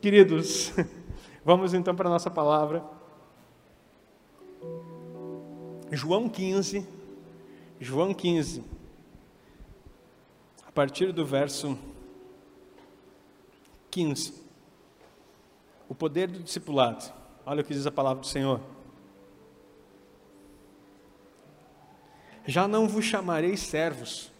[0.00, 0.72] Queridos,
[1.44, 2.84] vamos então para a nossa palavra.
[5.90, 6.86] João 15,
[7.80, 8.62] João 15,
[10.64, 11.76] a partir do verso
[13.90, 14.34] 15.
[15.88, 17.12] O poder do discipulado.
[17.44, 18.60] Olha o que diz a palavra do Senhor.
[22.46, 24.30] Já não vos chamarei servos,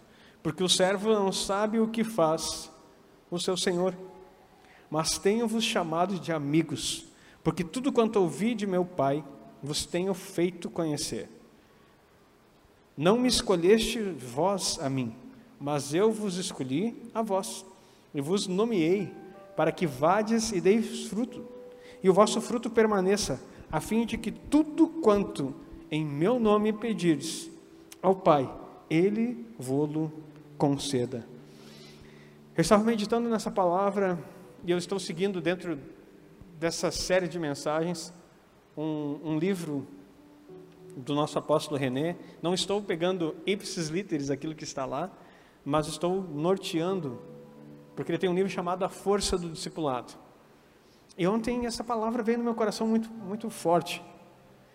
[0.41, 2.71] porque o servo não sabe o que faz
[3.29, 3.93] o seu senhor.
[4.91, 7.07] Mas tenho-vos chamado de amigos,
[7.43, 9.25] porque tudo quanto ouvi de meu Pai
[9.63, 11.29] vos tenho feito conhecer.
[12.97, 15.15] Não me escolheste vós a mim,
[15.61, 17.65] mas eu vos escolhi a vós,
[18.15, 19.13] e vos nomeei
[19.57, 21.45] para que vades e deis fruto,
[22.03, 25.55] e o vosso fruto permaneça, a fim de que tudo quanto
[25.91, 27.51] em meu nome pedires
[28.03, 28.51] ao Pai,
[28.89, 30.13] Ele vô-lo
[30.57, 31.27] conceda.
[32.57, 34.19] Eu estava meditando nessa palavra
[34.65, 35.79] e eu estou seguindo dentro
[36.59, 38.13] dessa série de mensagens
[38.77, 39.87] um, um livro
[40.97, 42.17] do nosso apóstolo René.
[42.43, 45.11] Não estou pegando ipsis literis aquilo que está lá,
[45.65, 47.21] mas estou norteando,
[47.95, 50.15] porque ele tem um livro chamado A Força do Discipulado.
[51.17, 54.03] E ontem essa palavra veio no meu coração muito, muito forte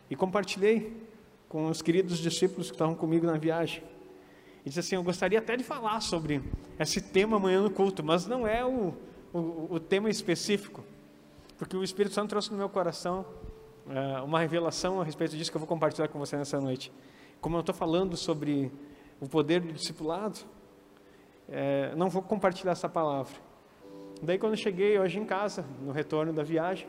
[0.09, 1.01] e compartilhei
[1.47, 3.83] com os queridos discípulos que estavam comigo na viagem.
[4.65, 6.41] E disse assim: Eu gostaria até de falar sobre
[6.79, 8.93] esse tema amanhã no culto, mas não é o,
[9.33, 10.83] o, o tema específico,
[11.57, 13.25] porque o Espírito Santo trouxe no meu coração
[13.89, 16.91] é, uma revelação a respeito disso que eu vou compartilhar com você nessa noite.
[17.41, 18.71] Como eu estou falando sobre
[19.19, 20.39] o poder do discipulado,
[21.49, 23.33] é, não vou compartilhar essa palavra.
[24.21, 26.87] Daí, quando eu cheguei hoje em casa, no retorno da viagem,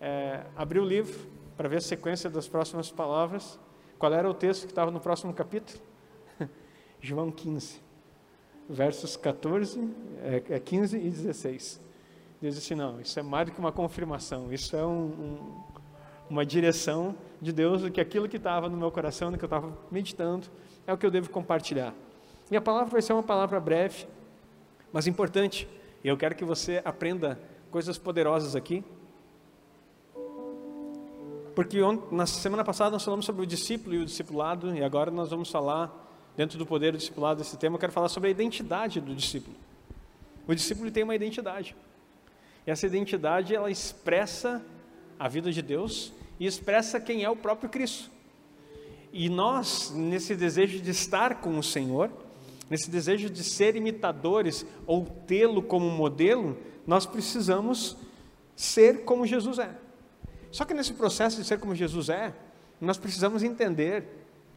[0.00, 3.58] é, abri o livro para ver a sequência das próximas palavras,
[3.98, 5.78] qual era o texto que estava no próximo capítulo.
[7.00, 7.80] João 15,
[8.72, 9.86] versos 14,
[10.48, 11.80] é, 15 é e 16.
[12.40, 15.60] Diz assim: não, isso é mais do que uma confirmação, isso é um, um,
[16.30, 19.76] uma direção de Deus que aquilo que estava no meu coração, do que eu estava
[19.90, 20.46] meditando,
[20.86, 21.94] é o que eu devo compartilhar.
[22.50, 24.06] E a palavra vai ser uma palavra breve,
[24.92, 25.68] mas importante.
[26.02, 27.38] E eu quero que você aprenda
[27.70, 28.84] coisas poderosas aqui.
[31.54, 31.78] Porque
[32.10, 35.50] na semana passada nós falamos sobre o discípulo e o discipulado, e agora nós vamos
[35.50, 36.01] falar
[36.36, 39.56] dentro do poder do discipulado desse tema, eu quero falar sobre a identidade do discípulo.
[40.46, 41.76] O discípulo tem uma identidade.
[42.66, 44.62] E essa identidade, ela expressa
[45.18, 48.10] a vida de Deus e expressa quem é o próprio Cristo.
[49.12, 52.10] E nós, nesse desejo de estar com o Senhor,
[52.70, 56.56] nesse desejo de ser imitadores ou tê-lo como modelo,
[56.86, 57.96] nós precisamos
[58.56, 59.70] ser como Jesus é.
[60.50, 62.34] Só que nesse processo de ser como Jesus é,
[62.80, 64.04] nós precisamos entender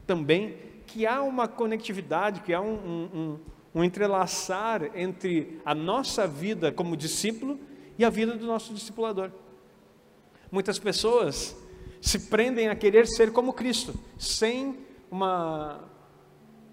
[0.08, 0.58] também
[0.96, 3.40] que há uma conectividade, que há um, um,
[3.76, 7.60] um entrelaçar entre a nossa vida como discípulo
[8.00, 9.30] e a vida do nosso discipulador.
[10.50, 11.54] Muitas pessoas
[12.00, 14.78] se prendem a querer ser como Cristo, sem
[15.12, 15.84] uma.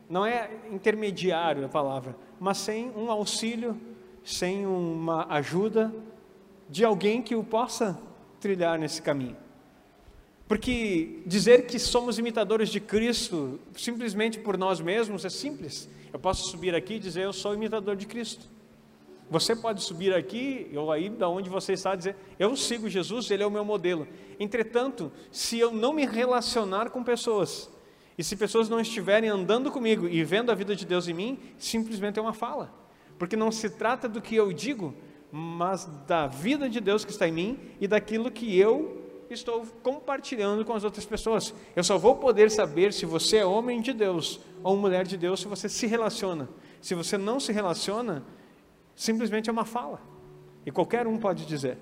[0.08, 3.76] Não é intermediário a palavra, mas sem um auxílio,
[4.22, 5.92] sem uma ajuda
[6.70, 7.98] de alguém que o possa
[8.38, 9.41] trilhar nesse caminho.
[10.52, 15.88] Porque dizer que somos imitadores de Cristo simplesmente por nós mesmos é simples.
[16.12, 18.44] Eu posso subir aqui e dizer eu sou imitador de Cristo.
[19.30, 23.42] Você pode subir aqui, ou aí da onde você está, dizer eu sigo Jesus, ele
[23.42, 24.06] é o meu modelo.
[24.38, 27.70] Entretanto, se eu não me relacionar com pessoas,
[28.18, 31.38] e se pessoas não estiverem andando comigo e vendo a vida de Deus em mim,
[31.56, 32.70] simplesmente é uma fala.
[33.18, 34.94] Porque não se trata do que eu digo,
[35.30, 39.01] mas da vida de Deus que está em mim e daquilo que eu
[39.34, 41.54] estou compartilhando com as outras pessoas.
[41.74, 45.40] Eu só vou poder saber se você é homem de Deus ou mulher de Deus
[45.40, 46.48] se você se relaciona.
[46.80, 48.24] Se você não se relaciona,
[48.94, 50.00] simplesmente é uma fala.
[50.64, 51.78] E qualquer um pode dizer.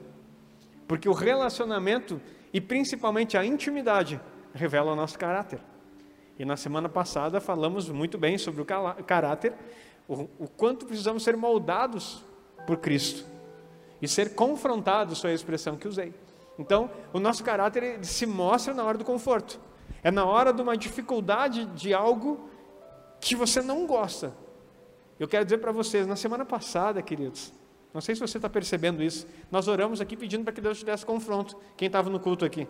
[0.86, 2.20] Porque o relacionamento
[2.52, 4.20] e principalmente a intimidade
[4.52, 5.60] revela o nosso caráter.
[6.38, 8.66] E na semana passada falamos muito bem sobre o
[9.04, 9.54] caráter,
[10.08, 12.24] o, o quanto precisamos ser moldados
[12.66, 13.24] por Cristo
[14.00, 16.14] e ser confrontados, foi a expressão que usei.
[16.58, 19.60] Então, o nosso caráter se mostra na hora do conforto.
[20.02, 22.48] É na hora de uma dificuldade de algo
[23.20, 24.34] que você não gosta.
[25.18, 27.52] Eu quero dizer para vocês, na semana passada, queridos,
[27.92, 30.84] não sei se você está percebendo isso, nós oramos aqui pedindo para que Deus te
[30.84, 32.66] desse confronto, quem estava no culto aqui.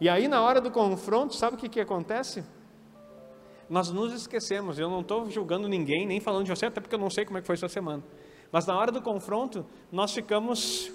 [0.00, 2.44] E aí, na hora do confronto, sabe o que, que acontece?
[3.68, 7.00] Nós nos esquecemos, eu não estou julgando ninguém, nem falando de você, até porque eu
[7.00, 8.02] não sei como é que foi sua semana.
[8.52, 10.92] Mas na hora do confronto, nós ficamos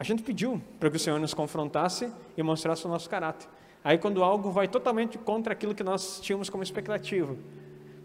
[0.00, 3.46] A gente pediu para que o Senhor nos confrontasse e mostrasse o nosso caráter.
[3.84, 7.36] Aí, quando algo vai totalmente contra aquilo que nós tínhamos como expectativa,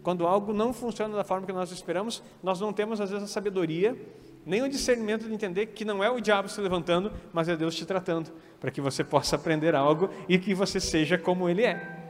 [0.02, 3.26] quando algo não funciona da forma que nós esperamos, nós não temos às vezes a
[3.26, 3.96] sabedoria,
[4.44, 7.74] nem o discernimento de entender que não é o diabo se levantando, mas é Deus
[7.74, 12.05] te tratando, para que você possa aprender algo e que você seja como ele é.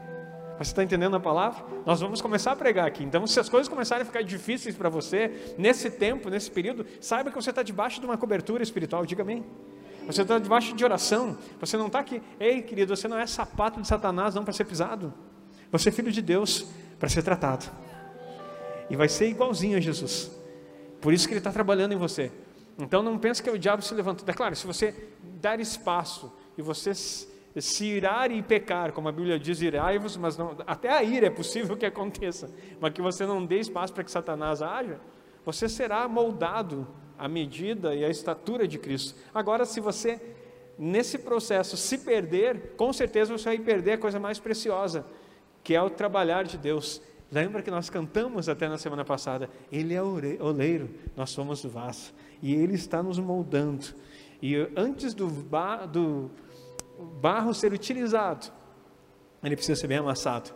[0.58, 1.64] Você está entendendo a palavra?
[1.84, 3.04] Nós vamos começar a pregar aqui.
[3.04, 7.30] Então, se as coisas começarem a ficar difíceis para você, nesse tempo, nesse período, saiba
[7.30, 9.04] que você está debaixo de uma cobertura espiritual.
[9.04, 9.44] Diga amém.
[10.06, 11.36] Você está debaixo de oração.
[11.60, 14.64] Você não está aqui, ei querido, você não é sapato de Satanás, não para ser
[14.64, 15.12] pisado.
[15.70, 16.66] Você é filho de Deus
[16.98, 17.70] para ser tratado.
[18.88, 20.30] E vai ser igualzinho a Jesus.
[21.00, 22.32] Por isso que Ele está trabalhando em você.
[22.78, 24.28] Então não pense que o diabo se levantando.
[24.28, 26.92] É claro, se você dar espaço e você
[27.60, 31.30] se irar e pecar, como a Bíblia diz, irai-vos, mas não, até a ira é
[31.30, 32.50] possível que aconteça,
[32.80, 35.00] mas que você não dê espaço para que Satanás haja,
[35.44, 36.86] você será moldado
[37.18, 39.18] à medida e à estatura de Cristo.
[39.34, 40.20] Agora, se você,
[40.78, 45.06] nesse processo, se perder, com certeza você vai perder a coisa mais preciosa,
[45.64, 47.00] que é o trabalhar de Deus.
[47.30, 49.50] Lembra que nós cantamos até na semana passada?
[49.72, 52.12] Ele é oleiro, nós somos o vaso,
[52.42, 53.86] e Ele está nos moldando.
[54.40, 55.28] E antes do,
[55.90, 56.30] do
[56.98, 58.52] barro ser utilizado,
[59.42, 60.50] ele precisa ser bem amassado,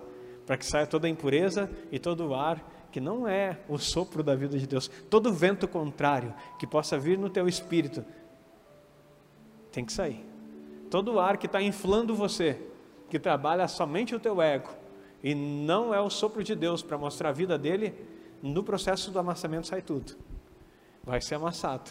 [0.47, 4.23] para que saia toda a impureza e todo o ar que não é o sopro
[4.23, 8.05] da vida de Deus, todo vento contrário que possa vir no teu espírito,
[9.71, 10.27] tem que sair.
[10.91, 12.61] Todo o ar que está inflando você,
[13.09, 14.71] que trabalha somente o teu ego,
[15.23, 17.95] e não é o sopro de Deus para mostrar a vida dele,
[18.43, 20.17] no processo do amassamento sai tudo.
[21.05, 21.91] Vai ser amassado.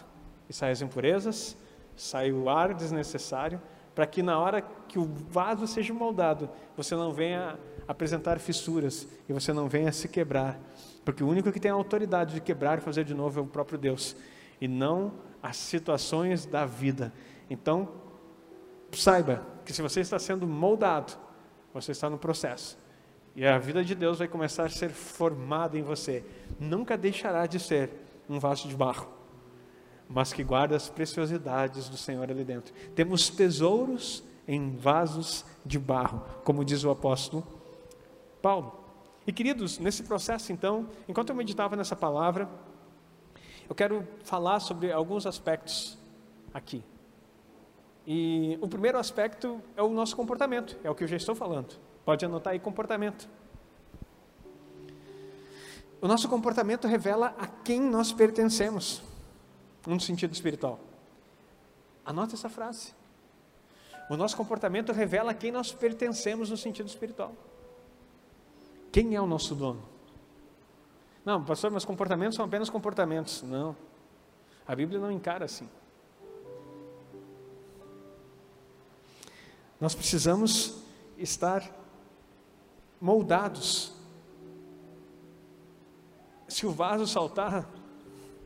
[0.50, 1.56] E sai as impurezas,
[1.96, 3.62] sai o ar desnecessário,
[4.00, 9.34] para que na hora que o vaso seja moldado, você não venha apresentar fissuras e
[9.34, 10.57] você não venha se quebrar,
[11.04, 13.46] porque o único que tem a autoridade de quebrar e fazer de novo é o
[13.46, 14.16] próprio Deus,
[14.62, 15.12] e não
[15.44, 17.12] as situações da vida.
[17.50, 17.90] Então,
[18.94, 21.12] saiba que se você está sendo moldado,
[21.74, 22.78] você está no processo.
[23.36, 26.24] E a vida de Deus vai começar a ser formada em você.
[26.57, 27.92] Nunca deixará de ser
[28.30, 29.19] um vaso de barro
[30.09, 32.73] mas que guarda as preciosidades do Senhor ali dentro.
[32.95, 37.45] Temos tesouros em vasos de barro, como diz o apóstolo
[38.41, 38.73] Paulo.
[39.27, 42.50] E queridos, nesse processo então, enquanto eu meditava nessa palavra,
[43.69, 45.95] eu quero falar sobre alguns aspectos
[46.51, 46.83] aqui.
[48.07, 51.79] E o primeiro aspecto é o nosso comportamento, é o que eu já estou falando.
[52.03, 53.29] Pode anotar aí comportamento.
[56.01, 59.03] O nosso comportamento revela a quem nós pertencemos
[59.94, 60.80] no sentido espiritual.
[62.06, 62.94] Anote essa frase.
[64.09, 67.33] O nosso comportamento revela a quem nós pertencemos no sentido espiritual.
[68.91, 69.83] Quem é o nosso dono?
[71.24, 73.44] Não, pastor, meus comportamentos são apenas comportamentos.
[73.44, 73.75] Não.
[74.68, 75.69] A Bíblia não encara assim.
[79.80, 80.83] Nós precisamos
[81.18, 81.63] estar
[83.00, 83.94] moldados.
[86.47, 87.69] Se o vaso saltar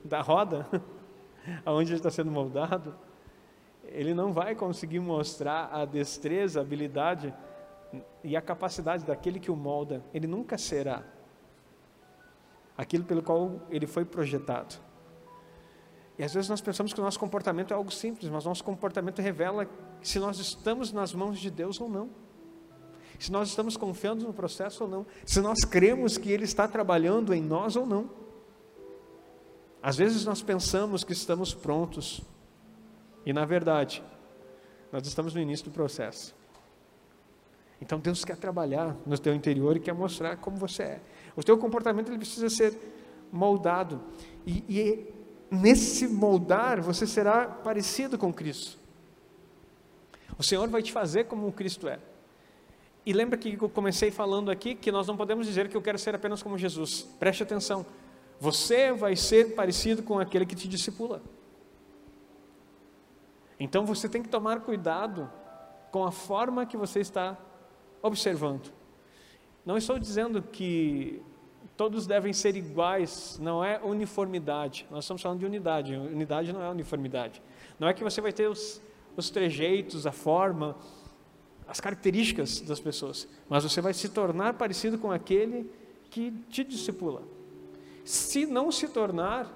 [0.03, 0.67] da roda,
[1.65, 2.95] aonde ele está sendo moldado,
[3.85, 7.33] ele não vai conseguir mostrar a destreza, a habilidade
[8.23, 10.03] e a capacidade daquele que o molda.
[10.13, 11.03] Ele nunca será
[12.77, 14.75] aquilo pelo qual ele foi projetado.
[16.17, 19.21] E às vezes nós pensamos que o nosso comportamento é algo simples, mas nosso comportamento
[19.21, 19.67] revela
[20.01, 22.09] se nós estamos nas mãos de Deus ou não.
[23.19, 25.05] Se nós estamos confiando no processo ou não.
[25.25, 28.09] Se nós cremos que Ele está trabalhando em nós ou não.
[29.83, 32.21] Às vezes nós pensamos que estamos prontos
[33.25, 34.01] e, na verdade,
[34.93, 36.33] nós estamos no início do processo.
[37.81, 41.01] Então Deus quer trabalhar no teu interior e quer mostrar como você é.
[41.35, 42.79] O teu comportamento ele precisa ser
[43.29, 43.99] moldado
[44.47, 45.13] e, e
[45.51, 48.77] nesse moldar você será parecido com Cristo.
[50.37, 51.99] O Senhor vai te fazer como Cristo é.
[53.05, 55.99] E lembra que eu comecei falando aqui que nós não podemos dizer que eu quero
[55.99, 57.01] ser apenas como Jesus.
[57.19, 57.85] Preste atenção.
[58.43, 61.21] Você vai ser parecido com aquele que te discipula.
[63.57, 65.31] Então você tem que tomar cuidado
[65.93, 67.37] com a forma que você está
[68.01, 68.69] observando.
[69.65, 71.21] Não estou dizendo que
[71.77, 74.85] todos devem ser iguais, não é uniformidade.
[74.91, 75.95] Nós estamos falando de unidade.
[75.95, 77.41] Unidade não é uniformidade.
[77.79, 78.81] Não é que você vai ter os,
[79.15, 80.75] os trejeitos, a forma,
[81.65, 85.71] as características das pessoas, mas você vai se tornar parecido com aquele
[86.09, 87.23] que te discipula.
[88.03, 89.51] Se não se tornar,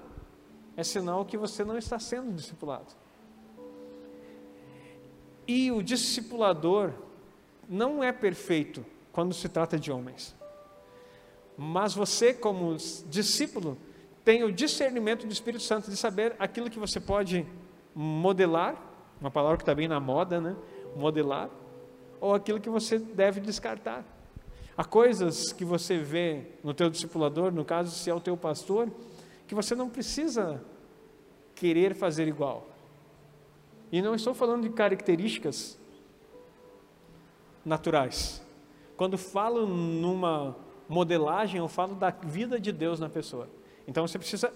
[0.76, 2.86] é sinal que você não está sendo discipulado.
[5.46, 6.92] E o discipulador
[7.68, 10.36] não é perfeito quando se trata de homens.
[11.56, 12.76] Mas você, como
[13.08, 13.76] discípulo,
[14.24, 17.46] tem o discernimento do Espírito Santo de saber aquilo que você pode
[17.94, 18.76] modelar,
[19.20, 20.54] uma palavra que está bem na moda, né?
[20.94, 21.50] Modelar,
[22.20, 24.04] ou aquilo que você deve descartar.
[24.78, 28.88] Há coisas que você vê no teu discipulador, no caso se é o teu pastor,
[29.48, 30.62] que você não precisa
[31.56, 32.64] querer fazer igual.
[33.90, 35.76] E não estou falando de características
[37.64, 38.40] naturais.
[38.96, 40.54] Quando falo numa
[40.88, 43.48] modelagem, eu falo da vida de Deus na pessoa.
[43.84, 44.52] Então você precisa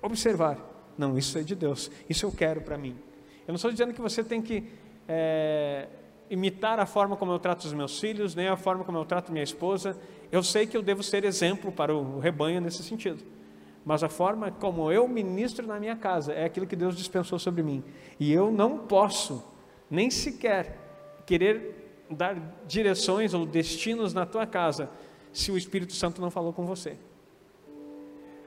[0.00, 0.58] observar.
[0.96, 1.90] Não, isso é de Deus.
[2.08, 2.96] Isso eu quero para mim.
[3.40, 4.72] Eu não estou dizendo que você tem que
[5.06, 5.88] é,
[6.30, 9.32] imitar a forma como eu trato os meus filhos, nem a forma como eu trato
[9.32, 9.98] minha esposa.
[10.30, 13.24] Eu sei que eu devo ser exemplo para o rebanho nesse sentido.
[13.84, 17.62] Mas a forma como eu ministro na minha casa é aquilo que Deus dispensou sobre
[17.62, 17.82] mim.
[18.20, 19.42] E eu não posso,
[19.90, 20.76] nem sequer,
[21.24, 24.90] querer dar direções ou destinos na tua casa
[25.32, 26.96] se o Espírito Santo não falou com você.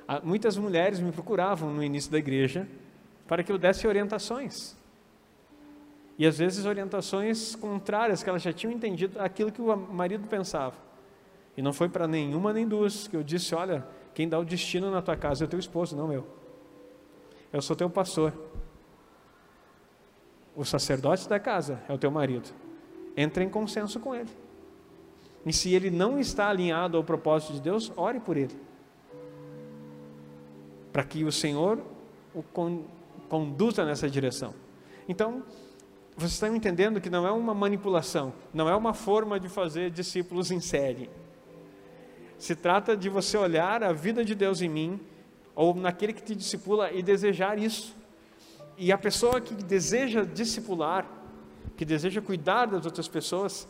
[0.08, 2.68] Ah, muitas mulheres me procuravam no início da igreja
[3.28, 4.76] para que eu desse orientações.
[6.18, 10.76] E às vezes orientações contrárias, que elas já tinham entendido aquilo que o marido pensava.
[11.56, 14.92] E não foi para nenhuma nem duas que eu disse: olha, quem dá o destino
[14.92, 16.26] na tua casa é o teu esposo, não eu.
[17.52, 18.34] Eu sou teu pastor.
[20.56, 22.50] O sacerdote da casa é o teu marido.
[23.16, 24.30] Entra em consenso com ele.
[25.46, 28.56] E se ele não está alinhado ao propósito de Deus, ore por ele.
[30.92, 31.80] Para que o Senhor
[32.34, 32.44] o
[33.28, 34.54] conduza nessa direção.
[35.08, 35.44] Então,
[36.22, 40.52] vocês estão entendendo que não é uma manipulação, não é uma forma de fazer discípulos
[40.52, 41.10] em série.
[42.38, 45.00] Se trata de você olhar a vida de Deus em mim,
[45.56, 47.96] ou naquele que te discipula, e desejar isso.
[48.78, 51.06] E a pessoa que deseja discipular,
[51.76, 53.68] que deseja cuidar das outras pessoas,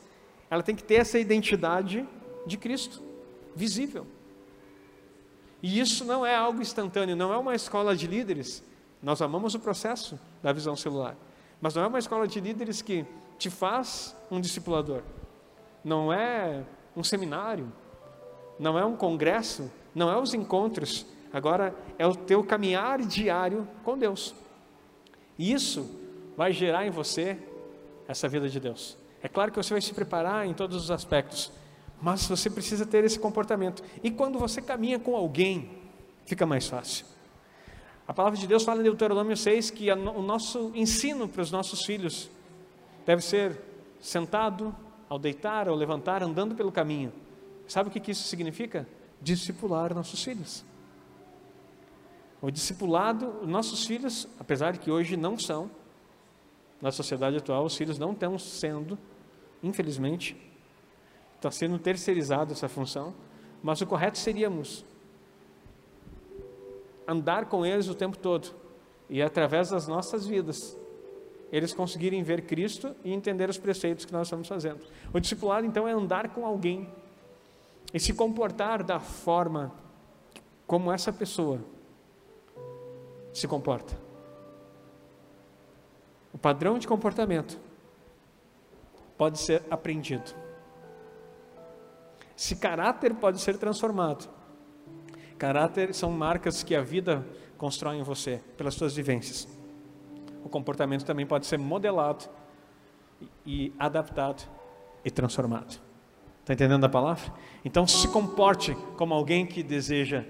[0.49, 2.05] ela tem que ter essa identidade
[2.45, 3.01] de Cristo,
[3.55, 4.05] visível.
[5.63, 8.61] E isso não é algo instantâneo, não é uma escola de líderes.
[9.01, 11.15] Nós amamos o processo da visão celular.
[11.61, 13.05] Mas não é uma escola de líderes que
[13.37, 15.03] te faz um discipulador.
[15.83, 16.63] Não é
[16.95, 17.71] um seminário.
[18.59, 19.71] Não é um congresso.
[19.93, 21.05] Não é os encontros.
[21.31, 24.33] Agora é o teu caminhar diário com Deus.
[25.37, 25.89] E isso
[26.35, 27.37] vai gerar em você
[28.07, 28.97] essa vida de Deus.
[29.23, 31.51] É claro que você vai se preparar em todos os aspectos,
[32.01, 33.83] mas você precisa ter esse comportamento.
[34.03, 35.69] E quando você caminha com alguém,
[36.25, 37.05] fica mais fácil.
[38.07, 41.85] A palavra de Deus fala em Deuteronômio 6 que o nosso ensino para os nossos
[41.85, 42.29] filhos
[43.05, 43.59] deve ser
[43.99, 44.75] sentado,
[45.07, 47.11] ao deitar, ao levantar, andando pelo caminho.
[47.67, 48.87] Sabe o que isso significa?
[49.21, 50.65] Discipular nossos filhos.
[52.41, 55.69] O discipulado, nossos filhos, apesar de que hoje não são,
[56.81, 58.97] na sociedade atual, os filhos não estão sendo,
[59.61, 60.35] infelizmente,
[61.35, 63.13] está sendo terceirizado essa função,
[63.61, 64.83] mas o correto seríamos
[67.07, 68.53] andar com eles o tempo todo
[69.09, 70.77] e através das nossas vidas
[71.51, 74.79] eles conseguirem ver Cristo e entender os preceitos que nós estamos fazendo.
[75.13, 76.87] O discipulado então é andar com alguém
[77.93, 79.71] e se comportar da forma
[80.65, 81.59] como essa pessoa
[83.33, 83.97] se comporta.
[86.33, 87.59] O padrão de comportamento
[89.17, 90.33] pode ser aprendido.
[92.35, 94.27] Se caráter pode ser transformado,
[95.41, 97.25] Caráter são marcas que a vida
[97.57, 99.47] constrói em você, pelas suas vivências.
[100.45, 102.25] O comportamento também pode ser modelado
[103.43, 104.47] e adaptado
[105.03, 105.81] e transformado.
[106.41, 107.33] Está entendendo a palavra?
[107.65, 110.23] Então se comporte como alguém que deseja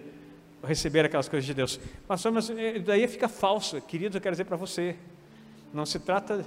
[0.63, 1.77] receber aquelas coisas de Deus.
[2.07, 2.49] Pastor, mas
[2.85, 3.81] daí fica falso.
[3.81, 4.95] Querido, eu quero dizer para você,
[5.73, 6.45] não se trata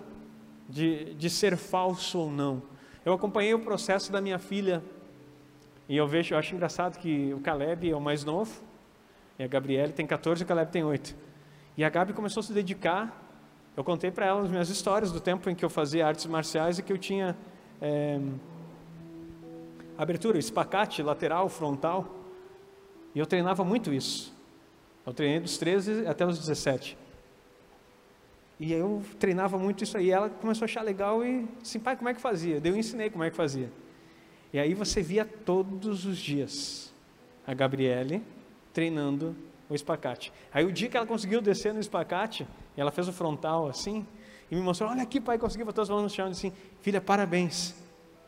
[0.66, 2.62] de, de ser falso ou não.
[3.04, 4.82] Eu acompanhei o processo da minha filha
[5.88, 8.62] e eu vejo, eu acho engraçado que o Caleb é o mais novo,
[9.38, 11.14] e a Gabriele tem 14 e o Caleb tem 8.
[11.76, 13.20] E a Gabi começou a se dedicar.
[13.76, 16.78] Eu contei para ela as minhas histórias do tempo em que eu fazia artes marciais
[16.78, 17.36] e que eu tinha
[17.82, 18.20] é,
[19.98, 22.06] abertura, espacate, lateral, frontal.
[23.12, 24.32] E eu treinava muito isso.
[25.04, 26.96] Eu treinei dos 13 até os 17.
[28.60, 30.06] E eu treinava muito isso aí.
[30.06, 32.60] E ela começou a achar legal e assim, pai, como é que fazia?
[32.60, 33.68] Daí eu ensinei como é que fazia.
[34.54, 36.94] E aí você via todos os dias
[37.44, 38.22] a Gabriele
[38.72, 39.34] treinando
[39.68, 40.32] o espacate.
[40.52, 42.46] Aí o dia que ela conseguiu descer no espacate,
[42.76, 44.06] ela fez o frontal assim,
[44.48, 47.00] e me mostrou, olha aqui pai, consegui botar as mãos no chão, e assim, filha,
[47.00, 47.74] parabéns,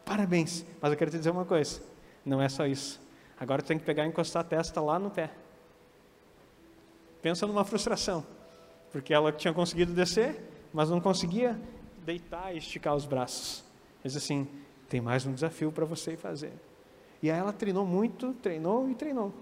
[0.04, 0.66] parabéns.
[0.80, 1.80] Mas eu quero te dizer uma coisa,
[2.24, 3.00] não é só isso.
[3.38, 5.30] Agora tu tem que pegar e encostar a testa lá no pé.
[7.22, 8.26] Pensa numa frustração,
[8.90, 10.42] porque ela tinha conseguido descer,
[10.72, 11.56] mas não conseguia
[12.04, 13.62] deitar e esticar os braços.
[14.02, 14.48] Diz assim,
[14.88, 16.52] tem mais um desafio para você fazer.
[17.22, 19.32] E aí ela treinou muito, treinou e treinou.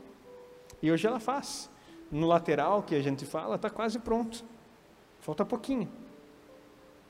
[0.83, 1.71] E hoje ela faz.
[2.11, 4.45] No lateral que a gente fala, está quase pronto.
[5.21, 5.89] Falta pouquinho.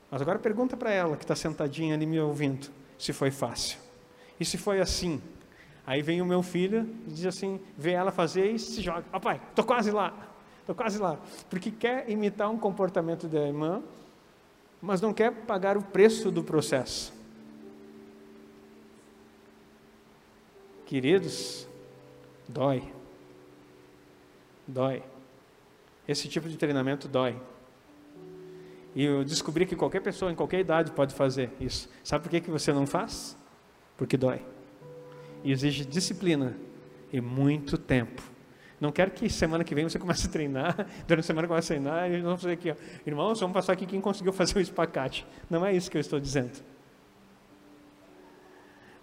[0.09, 3.77] Mas agora pergunta para ela que está sentadinha ali me ouvindo, se foi fácil.
[4.39, 5.21] E se foi assim,
[5.87, 9.03] Aí vem o meu filho e diz assim, vê ela fazer e se joga.
[9.03, 10.13] Papai, tô quase lá,
[10.65, 11.19] tô quase lá.
[11.49, 13.83] Porque quer imitar um comportamento da irmã,
[14.81, 17.13] mas não quer pagar o preço do processo.
[20.85, 21.67] Queridos,
[22.47, 22.83] dói.
[24.67, 25.01] Dói.
[26.07, 27.35] Esse tipo de treinamento dói.
[28.93, 31.89] E eu descobri que qualquer pessoa em qualquer idade pode fazer isso.
[32.03, 33.35] Sabe por que, que você não faz?
[33.97, 34.41] Porque dói.
[35.43, 36.55] E exige disciplina
[37.11, 38.21] e muito tempo.
[38.79, 41.75] Não quero que semana que vem você comece a treinar, durante a semana comece a
[41.75, 42.75] treinar e vamos fazer aqui, ó.
[43.05, 45.25] irmãos, vamos passar aqui quem conseguiu fazer o espacate.
[45.49, 46.74] Não é isso que eu estou dizendo.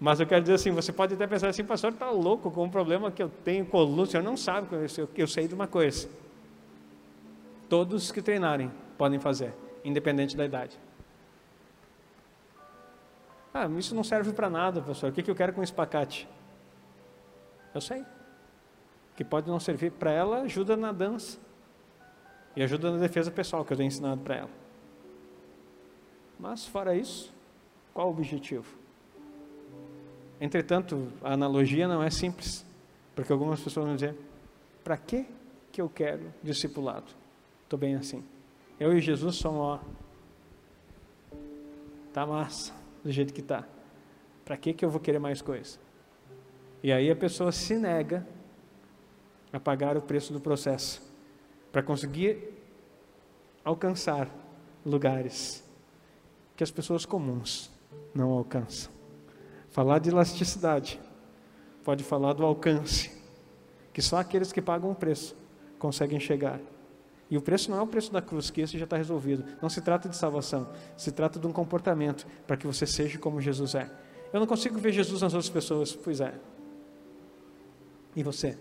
[0.03, 2.69] Mas eu quero dizer assim, você pode até pensar assim, pastor, está louco com um
[2.69, 6.09] problema que eu tenho coluna, o senhor não sabe, eu, eu sei de uma coisa.
[7.69, 8.69] Todos que treinarem
[8.99, 9.55] podem fazer,
[9.85, 10.77] independente da idade.
[13.55, 15.11] Ah, isso não serve para nada, pastor.
[15.11, 16.29] O que, que eu quero com espacate?
[17.73, 18.05] Eu sei.
[19.15, 21.39] Que pode não servir para ela, ajuda na dança.
[22.57, 24.51] E ajuda na defesa pessoal que eu tenho ensinado para ela.
[26.41, 27.33] Mas, fora isso,
[27.95, 28.82] qual o objetivo?
[30.43, 32.67] Entretanto, a analogia não é simples,
[33.15, 34.17] porque algumas pessoas vão dizer:
[34.83, 35.25] para que
[35.71, 37.13] que eu quero discipulado?
[37.63, 38.25] Estou bem assim.
[38.81, 39.81] Eu e Jesus somos, ó,
[42.13, 43.65] tá massa, do jeito que tá.
[44.45, 45.79] Para que que eu vou querer mais coisa?
[46.83, 48.27] E aí a pessoa se nega
[49.53, 51.01] a pagar o preço do processo
[51.71, 52.53] para conseguir
[53.65, 54.29] alcançar
[54.85, 55.63] lugares
[56.57, 57.71] que as pessoas comuns
[58.13, 59.02] não alcançam.
[59.73, 61.01] Falar de elasticidade
[61.83, 63.11] pode falar do alcance,
[63.93, 65.35] que só aqueles que pagam o preço
[65.79, 66.61] conseguem chegar.
[67.31, 69.45] E o preço não é o preço da cruz, que esse já está resolvido.
[69.63, 73.41] Não se trata de salvação, se trata de um comportamento para que você seja como
[73.41, 73.91] Jesus é.
[74.31, 76.35] Eu não consigo ver Jesus nas outras pessoas, pois é.
[78.15, 78.59] E você?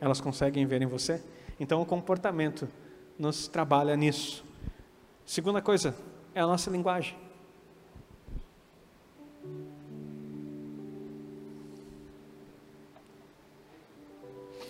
[0.00, 1.22] Elas conseguem ver em você?
[1.60, 2.66] Então o comportamento
[3.18, 4.42] nos trabalha nisso.
[5.26, 5.94] Segunda coisa
[6.34, 7.23] é a nossa linguagem.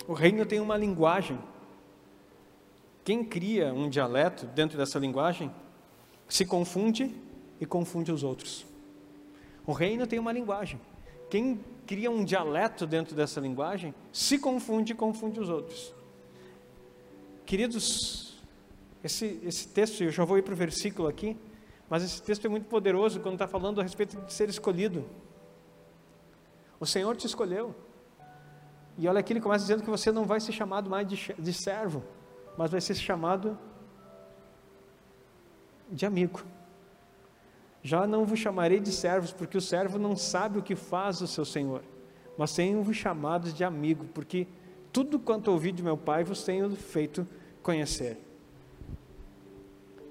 [0.07, 1.39] O reino tem uma linguagem.
[3.05, 5.51] Quem cria um dialeto dentro dessa linguagem
[6.29, 7.15] se confunde
[7.61, 8.67] e confunde os outros.
[9.67, 10.81] O reino tem uma linguagem.
[11.31, 15.93] Quem cria um dialeto dentro dessa linguagem se confunde e confunde os outros.
[17.45, 18.43] Queridos,
[19.03, 21.37] esse, esse texto, eu já vou ir para o versículo aqui,
[21.89, 25.05] mas esse texto é muito poderoso quando está falando a respeito de ser escolhido.
[26.81, 27.75] O Senhor te escolheu.
[28.97, 31.53] E olha aqui, ele começa dizendo que você não vai ser chamado mais de, de
[31.53, 32.05] servo,
[32.57, 33.59] mas vai ser chamado
[35.91, 36.43] de amigo.
[37.83, 41.27] Já não vos chamarei de servos, porque o servo não sabe o que faz o
[41.27, 41.83] seu senhor,
[42.39, 44.47] mas tenho-vos chamado de amigo, porque
[44.93, 47.27] tudo quanto ouvi de meu pai vos tenho feito
[47.63, 48.19] conhecer.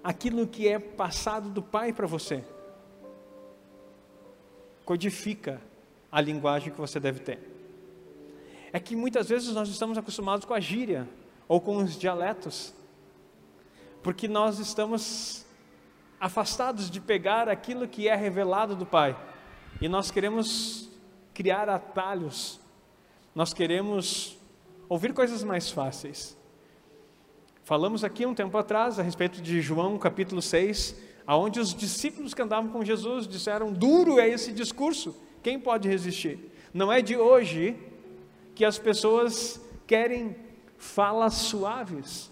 [0.03, 2.43] Aquilo que é passado do pai para você,
[4.83, 5.61] codifica
[6.11, 7.52] a linguagem que você deve ter
[8.73, 11.07] é que muitas vezes nós estamos acostumados com a gíria
[11.47, 12.73] ou com os dialetos,
[14.01, 15.45] porque nós estamos
[16.19, 19.15] afastados de pegar aquilo que é revelado do Pai
[19.79, 20.89] e nós queremos
[21.35, 22.59] criar atalhos,
[23.35, 24.37] nós queremos
[24.89, 26.35] ouvir coisas mais fáceis.
[27.63, 32.41] Falamos aqui um tempo atrás a respeito de João capítulo 6, aonde os discípulos que
[32.41, 37.92] andavam com Jesus disseram: "Duro é esse discurso, quem pode resistir?" Não é de hoje
[38.55, 40.35] que as pessoas querem
[40.77, 42.31] falas suaves,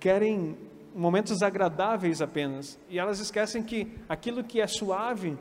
[0.00, 0.56] querem
[0.94, 5.38] momentos agradáveis apenas, e elas esquecem que aquilo que é suave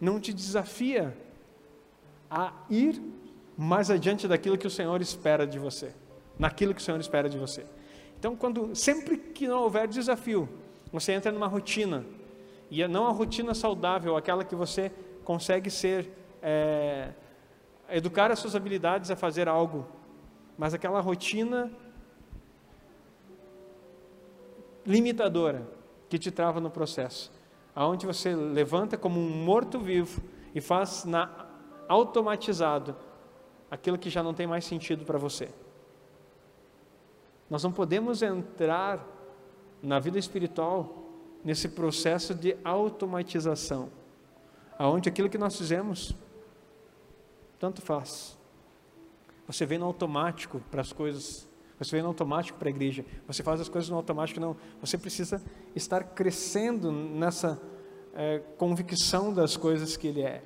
[0.00, 1.16] não te desafia
[2.30, 3.00] a ir
[3.56, 5.94] mais adiante daquilo que o Senhor espera de você,
[6.38, 7.64] naquilo que o Senhor espera de você.
[8.18, 10.48] Então, quando sempre que não houver desafio,
[10.92, 12.04] você entra numa rotina,
[12.70, 14.92] e é não a rotina saudável, aquela que você
[15.24, 16.10] consegue ser
[16.42, 17.10] é,
[17.88, 19.86] educar as suas habilidades a fazer algo,
[20.58, 21.70] mas aquela rotina
[24.84, 25.66] limitadora
[26.08, 27.32] que te trava no processo,
[27.74, 30.22] aonde você levanta como um morto-vivo
[30.54, 31.46] e faz na
[31.88, 32.96] automatizado
[33.70, 35.48] aquilo que já não tem mais sentido para você.
[37.48, 39.06] Nós não podemos entrar
[39.82, 41.02] na vida espiritual
[41.44, 43.90] nesse processo de automatização,
[44.78, 46.14] aonde aquilo que nós fizemos
[47.62, 48.36] tanto faz.
[49.46, 51.48] Você vem no automático para as coisas,
[51.78, 54.56] você vem no automático para a igreja, você faz as coisas no automático, não.
[54.80, 55.40] Você precisa
[55.72, 57.62] estar crescendo nessa
[58.14, 60.42] é, convicção das coisas que Ele é.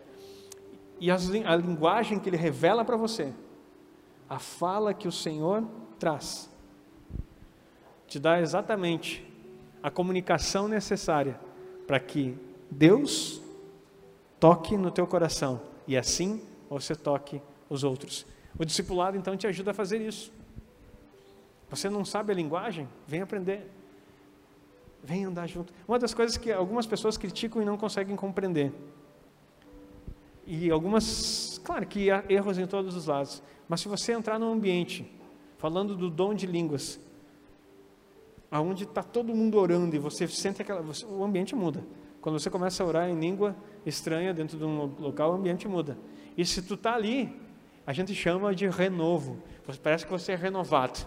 [1.01, 3.33] E a linguagem que ele revela para você,
[4.29, 5.67] a fala que o Senhor
[5.99, 6.51] traz,
[8.07, 9.27] te dá exatamente
[9.83, 11.41] a comunicação necessária
[11.87, 12.37] para que
[12.71, 13.41] Deus
[14.39, 18.27] toque no teu coração e assim você toque os outros.
[18.59, 20.33] O discipulado então te ajuda a fazer isso.
[21.69, 22.89] Você não sabe a linguagem?
[23.07, 23.71] Vem aprender.
[25.03, 25.73] Vem andar junto.
[25.87, 28.73] Uma das coisas que algumas pessoas criticam e não conseguem compreender.
[30.47, 34.53] E algumas, claro que há erros em todos os lados, mas se você entrar num
[34.53, 35.11] ambiente
[35.59, 37.01] falando do dom de línguas,
[38.51, 41.85] aonde está todo mundo orando e você sente aquela, o ambiente muda.
[42.21, 45.97] Quando você começa a orar em língua estranha dentro de um local, o ambiente muda.
[46.37, 47.35] E se tu está ali,
[47.87, 49.43] a gente chama de renovo.
[49.83, 51.07] Parece que você é renovado.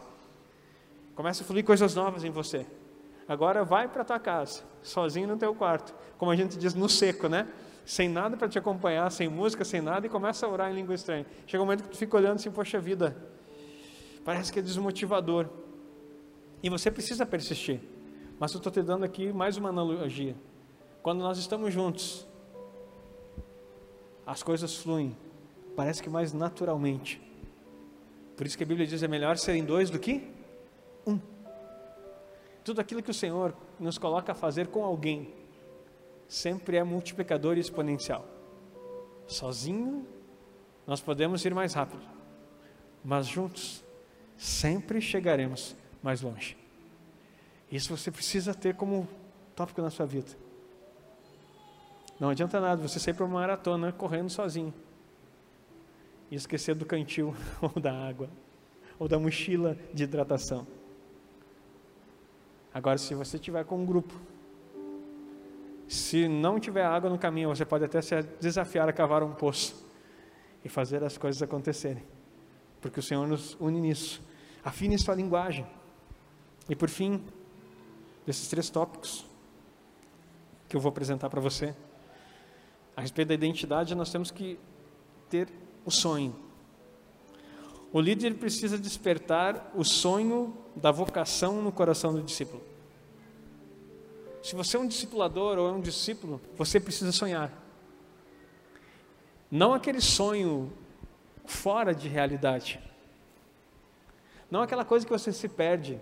[1.14, 2.66] Começa a fluir coisas novas em você.
[3.28, 7.28] Agora vai para tua casa, sozinho no teu quarto, como a gente diz no seco,
[7.28, 7.48] né?
[7.86, 10.96] Sem nada para te acompanhar, sem música, sem nada, e começa a orar em língua
[10.96, 11.26] estranha.
[11.46, 13.16] Chega um momento que tu fica olhando assim, poxa vida,
[14.24, 15.48] parece que é desmotivador.
[16.64, 17.82] E você precisa persistir.
[18.40, 20.36] Mas eu estou te dando aqui mais uma analogia.
[21.04, 22.26] Quando nós estamos juntos,
[24.30, 25.18] as coisas fluem,
[25.76, 27.20] parece que mais naturalmente.
[28.38, 30.30] Por isso que a Bíblia diz: é melhor serem dois do que
[31.06, 31.20] um.
[32.64, 35.34] Tudo aquilo que o Senhor nos coloca a fazer com alguém,
[36.28, 38.24] sempre é multiplicador e exponencial.
[39.26, 40.06] Sozinho,
[40.86, 42.04] nós podemos ir mais rápido,
[43.04, 43.84] mas juntos,
[44.38, 46.56] sempre chegaremos mais longe.
[47.72, 49.08] Isso você precisa ter como
[49.56, 50.49] tópico na sua vida.
[52.20, 54.74] Não adianta nada você sair para uma maratona correndo sozinho
[56.30, 58.30] e esquecer do cantil ou da água
[59.00, 60.68] ou da mochila de hidratação.
[62.74, 64.14] Agora, se você tiver com um grupo,
[65.88, 69.88] se não tiver água no caminho, você pode até se desafiar a cavar um poço
[70.64, 72.04] e fazer as coisas acontecerem,
[72.82, 74.22] porque o Senhor nos une nisso.
[74.64, 75.66] Afine sua linguagem.
[76.70, 77.24] E por fim,
[78.26, 79.26] desses três tópicos
[80.68, 81.74] que eu vou apresentar para você,
[83.00, 84.60] a respeito da identidade, nós temos que
[85.30, 85.48] ter
[85.86, 86.36] o sonho.
[87.94, 92.62] O líder precisa despertar o sonho da vocação no coração do discípulo.
[94.44, 97.54] Se você é um discipulador ou é um discípulo, você precisa sonhar.
[99.50, 100.70] Não aquele sonho
[101.46, 102.82] fora de realidade.
[104.52, 105.98] Não aquela coisa que você se perde.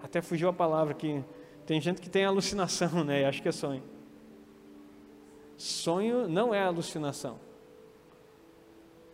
[0.00, 1.24] Até fugiu a palavra que
[1.66, 3.22] tem gente que tem alucinação, né?
[3.22, 3.82] E acho que é sonho.
[5.60, 7.38] Sonho não é alucinação.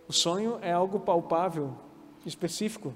[0.06, 1.74] O sonho é algo palpável,
[2.24, 2.94] específico,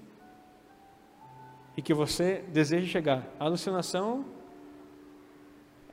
[1.77, 3.27] e que você deseja chegar.
[3.41, 4.25] A alucinação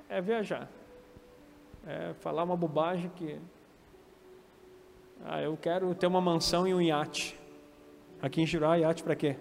[0.08, 0.70] é viajar,
[1.88, 3.40] é falar uma bobagem que.
[5.26, 7.40] Ah, eu quero ter uma mansão e um iate.
[8.22, 9.36] Aqui em Jurá, iate para quê?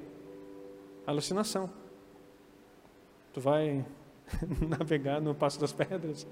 [1.07, 1.71] Alucinação.
[3.35, 3.85] Tu vai
[4.69, 6.27] navegar no Passo das Pedras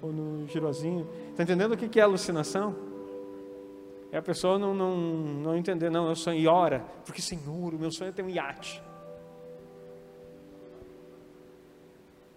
[0.00, 1.08] ou no Girozinho.
[1.30, 2.74] Está entendendo o que é alucinação?
[4.12, 7.78] É a pessoa não, não, não entender, não, eu sonho e ora, porque Senhor, o
[7.78, 8.82] meu sonho é ter um iate.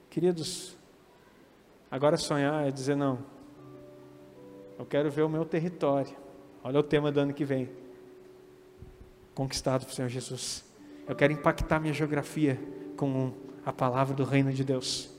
[0.10, 0.78] Queridos,
[1.90, 3.18] agora sonhar é dizer não.
[4.78, 6.16] Eu quero ver o meu território.
[6.64, 7.70] Olha o tema do ano que vem.
[9.34, 10.64] Conquistado por Senhor Jesus.
[11.08, 12.60] Eu quero impactar minha geografia
[12.96, 13.34] com
[13.66, 15.10] a palavra do reino de Deus.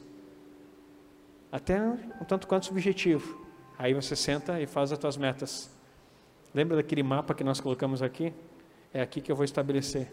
[1.51, 3.45] Até um tanto quanto subjetivo.
[3.79, 5.71] Aí você senta e faz as tuas metas.
[6.53, 8.33] Lembra daquele mapa que nós colocamos aqui?
[8.93, 10.13] É aqui que eu vou estabelecer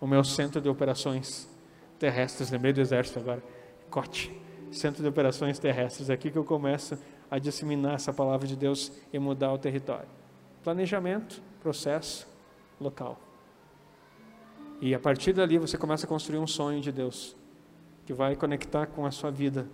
[0.00, 1.48] o meu centro de operações
[1.98, 2.50] terrestres.
[2.50, 3.42] Lembrei do exército agora.
[3.90, 4.32] Cote.
[4.70, 6.10] Centro de operações terrestres.
[6.10, 6.98] É aqui que eu começo
[7.30, 10.08] a disseminar essa palavra de Deus e mudar o território.
[10.62, 12.26] Planejamento, processo,
[12.80, 13.18] local.
[14.80, 17.36] E a partir dali você começa a construir um sonho de Deus
[18.06, 19.68] que vai conectar com a sua vida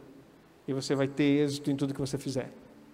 [0.66, 2.50] e você vai ter êxito em tudo que você fizer.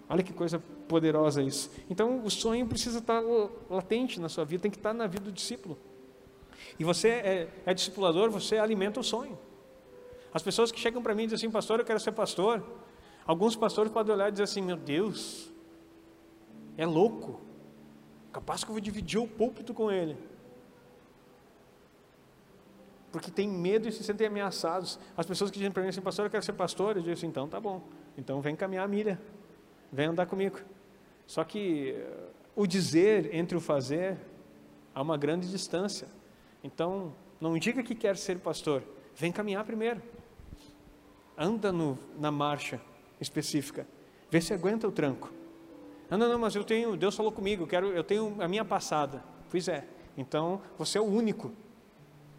[0.09, 1.71] Olha que coisa poderosa isso.
[1.89, 3.23] Então o sonho precisa estar
[3.69, 5.77] latente na sua vida, tem que estar na vida do discípulo.
[6.77, 9.39] E você é, é discipulador, você alimenta o sonho.
[10.33, 12.61] As pessoas que chegam para mim e dizem assim, pastor, eu quero ser pastor.
[13.25, 15.49] Alguns pastores podem olhar e dizer assim, meu Deus,
[16.77, 17.39] é louco.
[18.33, 20.17] Capaz que eu vou dividir o púlpito com ele
[23.11, 24.99] porque têm medo e se sentem ameaçados.
[25.17, 27.27] As pessoas que dizem para mim assim, pastor, eu quero ser pastor, eu digo assim,
[27.27, 27.81] então tá bom,
[28.17, 29.19] então vem caminhar a milha,
[29.91, 30.59] vem andar comigo.
[31.27, 34.17] Só que eh, o dizer entre o fazer
[34.93, 36.07] há uma grande distância.
[36.63, 38.83] Então, não diga que quer ser pastor,
[39.15, 40.01] vem caminhar primeiro.
[41.37, 42.79] Anda no, na marcha
[43.19, 43.87] específica,
[44.29, 45.31] vê se aguenta o tranco.
[46.09, 48.65] Ah, não, não, mas eu tenho, Deus falou comigo, eu, quero, eu tenho a minha
[48.65, 49.23] passada.
[49.49, 49.85] Pois é,
[50.17, 51.51] então você é o único,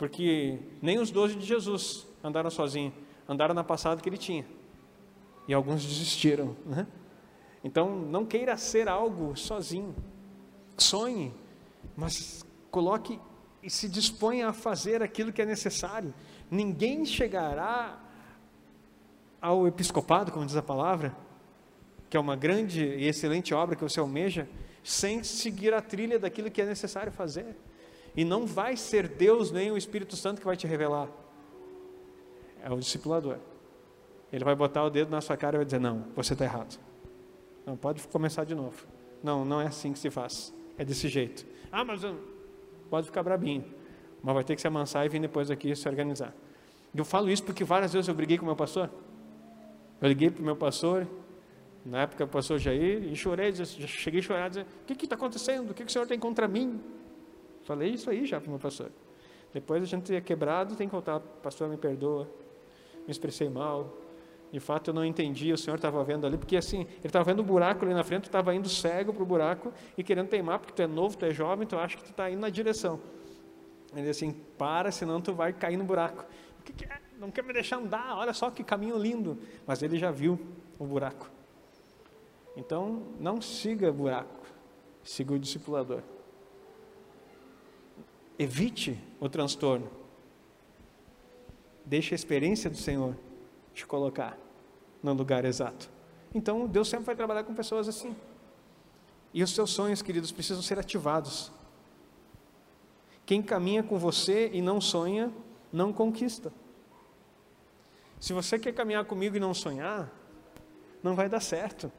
[0.03, 2.93] porque nem os doze de Jesus andaram sozinhos,
[3.29, 4.45] andaram na passada que ele tinha.
[5.47, 6.57] E alguns desistiram.
[6.67, 6.88] Né?
[7.62, 9.95] Então, não queira ser algo sozinho.
[10.77, 11.33] Sonhe,
[11.97, 13.17] mas coloque
[13.62, 16.12] e se disponha a fazer aquilo que é necessário.
[16.51, 18.01] Ninguém chegará
[19.41, 21.17] ao episcopado, como diz a palavra,
[22.11, 24.49] que é uma grande e excelente obra que você almeja,
[24.83, 27.57] sem seguir a trilha daquilo que é necessário fazer.
[28.16, 31.09] E não vai ser Deus nem o Espírito Santo que vai te revelar.
[32.62, 33.38] É o discipulador.
[34.33, 36.79] Ele vai botar o dedo na sua cara e vai dizer: Não, você está errado.
[37.66, 38.87] Não, pode começar de novo.
[39.22, 40.53] Não, não é assim que se faz.
[40.77, 41.46] É desse jeito.
[41.70, 42.18] Ah, mas eu...
[42.90, 43.64] pode ficar brabinho.
[44.22, 46.35] Mas vai ter que se amansar e vir depois aqui se organizar.
[46.94, 48.90] Eu falo isso porque várias vezes eu briguei com o meu pastor.
[50.01, 51.07] Eu liguei para o meu pastor,
[51.85, 55.70] na época o pastor Jair, e chorei, cheguei a chorar, dizer, o que está acontecendo?
[55.70, 56.81] O que, que o senhor tem contra mim?
[57.64, 58.90] Falei isso aí já para o meu pastor.
[59.53, 62.29] Depois a gente é quebrado, tem que voltar, pastor, me perdoa,
[63.07, 63.92] me expressei mal,
[64.53, 67.40] de fato, eu não entendi, o Senhor estava vendo ali, porque assim, ele estava vendo
[67.40, 70.59] um buraco ali na frente, tu estava indo cego para o buraco e querendo teimar,
[70.59, 73.01] porque tu é novo, tu é jovem, tu acha que tu está indo na direção.
[73.92, 76.27] Ele disse assim, para, senão tu vai cair no buraco.
[76.61, 77.01] O que, que é?
[77.18, 79.38] Não quer me deixar andar, olha só que caminho lindo.
[79.66, 80.38] Mas ele já viu
[80.79, 81.31] o buraco.
[82.55, 84.46] Então, não siga buraco,
[85.03, 86.03] siga o discipulador.
[88.38, 89.90] Evite o transtorno.
[91.85, 93.16] Deixe a experiência do Senhor
[93.75, 94.38] te colocar
[95.03, 95.90] no lugar exato.
[96.35, 98.14] Então, Deus sempre vai trabalhar com pessoas assim.
[99.35, 101.51] E os seus sonhos, queridos, precisam ser ativados.
[103.25, 105.33] Quem caminha com você e não sonha,
[105.73, 106.53] não conquista.
[108.21, 110.11] Se você quer caminhar comigo e não sonhar,
[111.03, 111.90] não vai dar certo,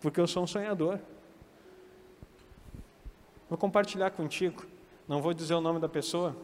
[0.00, 1.00] porque eu sou um sonhador.
[3.48, 4.64] Vou compartilhar contigo,
[5.10, 6.36] não vou dizer o nome da pessoa,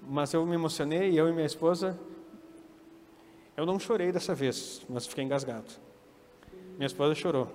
[0.00, 1.96] mas eu me emocionei, eu e minha esposa,
[3.56, 5.70] eu não chorei dessa vez, mas fiquei engasgado.
[6.74, 7.48] Minha esposa chorou.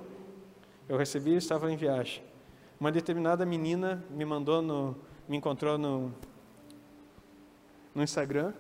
[0.88, 2.24] Eu recebi e estava em viagem.
[2.80, 4.96] Uma determinada menina me mandou no,
[5.28, 6.13] me encontrou no,
[7.94, 8.54] no Instagram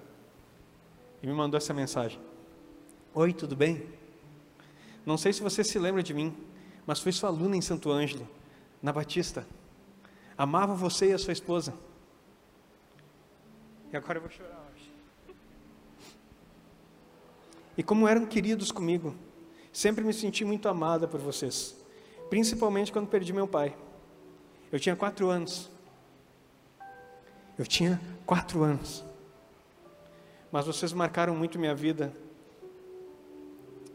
[1.23, 2.19] e me mandou essa mensagem.
[3.13, 3.87] Oi, tudo bem?
[5.05, 6.35] Não sei se você se lembra de mim,
[6.85, 8.27] mas fui sua aluna em Santo Ângelo,
[8.81, 9.47] na Batista.
[10.37, 11.73] Amava você e a sua esposa.
[13.91, 14.67] E agora eu vou chorar.
[17.77, 19.13] E como eram queridos comigo,
[19.71, 21.77] sempre me senti muito amada por vocês,
[22.27, 23.77] principalmente quando perdi meu pai.
[24.71, 25.69] Eu tinha quatro anos.
[27.55, 29.05] Eu tinha quatro anos.
[30.51, 32.11] Mas vocês marcaram muito minha vida.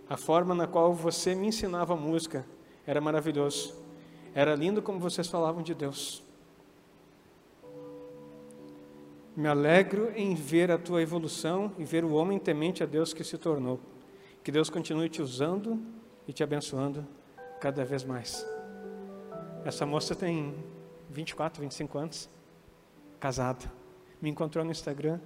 [0.08, 2.46] A forma na qual você me ensinava música
[2.86, 3.74] era maravilhoso.
[4.32, 6.22] Era lindo como vocês falavam de Deus.
[9.34, 13.24] Me alegro em ver a tua evolução e ver o homem temente a Deus que
[13.24, 13.80] se tornou.
[14.44, 15.82] Que Deus continue te usando
[16.28, 17.06] e te abençoando
[17.58, 18.46] cada vez mais.
[19.64, 20.54] Essa moça tem
[21.08, 22.28] 24, 25 anos,
[23.18, 23.72] casada.
[24.20, 25.18] Me encontrou no Instagram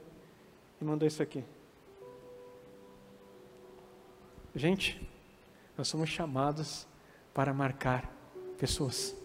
[0.81, 1.43] e mandou isso aqui.
[4.55, 5.07] Gente,
[5.77, 6.87] nós somos chamados
[7.35, 8.11] para marcar
[8.57, 9.17] pessoas.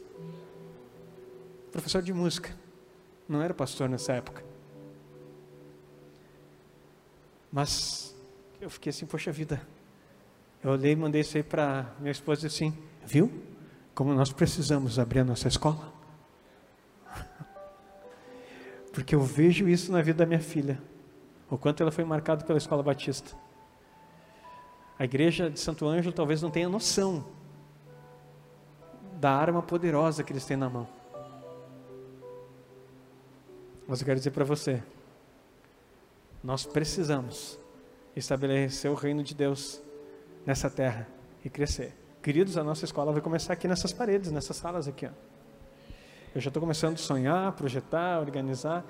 [1.72, 2.58] Professor de música,
[3.30, 4.51] não era pastor nessa época.
[7.52, 8.16] Mas
[8.60, 9.62] eu fiquei assim, poxa vida.
[10.64, 13.32] Eu olhei e mandei isso aí para minha esposa assim, viu?
[13.94, 15.92] Como nós precisamos abrir a nossa escola.
[18.94, 20.82] Porque eu vejo isso na vida da minha filha.
[21.50, 23.36] O quanto ela foi marcada pela escola batista.
[24.98, 27.26] A igreja de Santo Ângelo talvez não tenha noção
[29.20, 30.88] da arma poderosa que eles têm na mão.
[33.88, 34.82] Mas eu quero dizer para você,
[36.44, 37.60] nós precisamos
[38.16, 39.82] estabelecer o reino de Deus
[40.46, 41.08] nessa terra
[41.44, 41.94] e crescer.
[42.22, 45.06] Queridos, a nossa escola vai começar aqui nessas paredes, nessas salas aqui.
[45.06, 45.10] Ó.
[46.34, 48.86] Eu já estou começando a sonhar, projetar, organizar.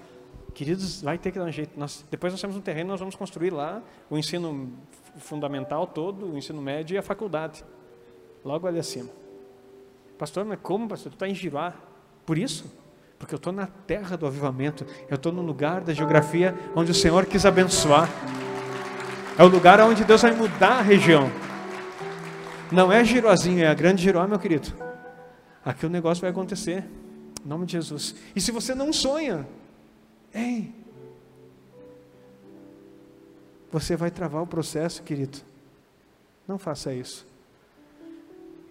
[0.53, 1.79] Queridos, vai ter que dar um jeito.
[1.79, 4.71] Nós, depois nós temos um terreno, nós vamos construir lá o ensino
[5.17, 7.63] fundamental todo, o ensino médio e a faculdade.
[8.43, 9.09] Logo ali acima.
[10.17, 11.11] Pastor, mas como, pastor?
[11.11, 11.73] Tu está em Giruá.
[12.25, 12.65] Por isso?
[13.21, 16.93] Porque eu estou na terra do avivamento, eu estou no lugar da geografia onde o
[16.93, 18.09] Senhor quis abençoar.
[19.37, 21.29] É o lugar onde Deus vai mudar a região.
[22.71, 24.73] Não é Girozinho, é a grande Giroá, meu querido.
[25.63, 26.83] Aqui o negócio vai acontecer.
[27.45, 28.15] Em nome de Jesus.
[28.35, 29.47] E se você não sonha,
[30.33, 30.73] ei,
[33.71, 35.37] você vai travar o processo, querido.
[36.47, 37.27] Não faça isso.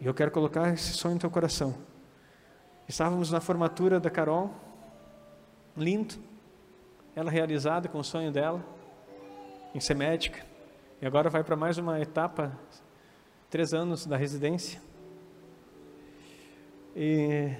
[0.01, 1.89] E eu quero colocar esse sonho no teu coração.
[2.90, 4.50] Estávamos na formatura da Carol,
[5.76, 6.16] lindo,
[7.14, 8.61] ela realizada com o sonho dela,
[9.72, 10.44] em ser médica,
[11.00, 12.50] e agora vai para mais uma etapa,
[13.48, 14.83] três anos da residência.
[16.96, 17.53] E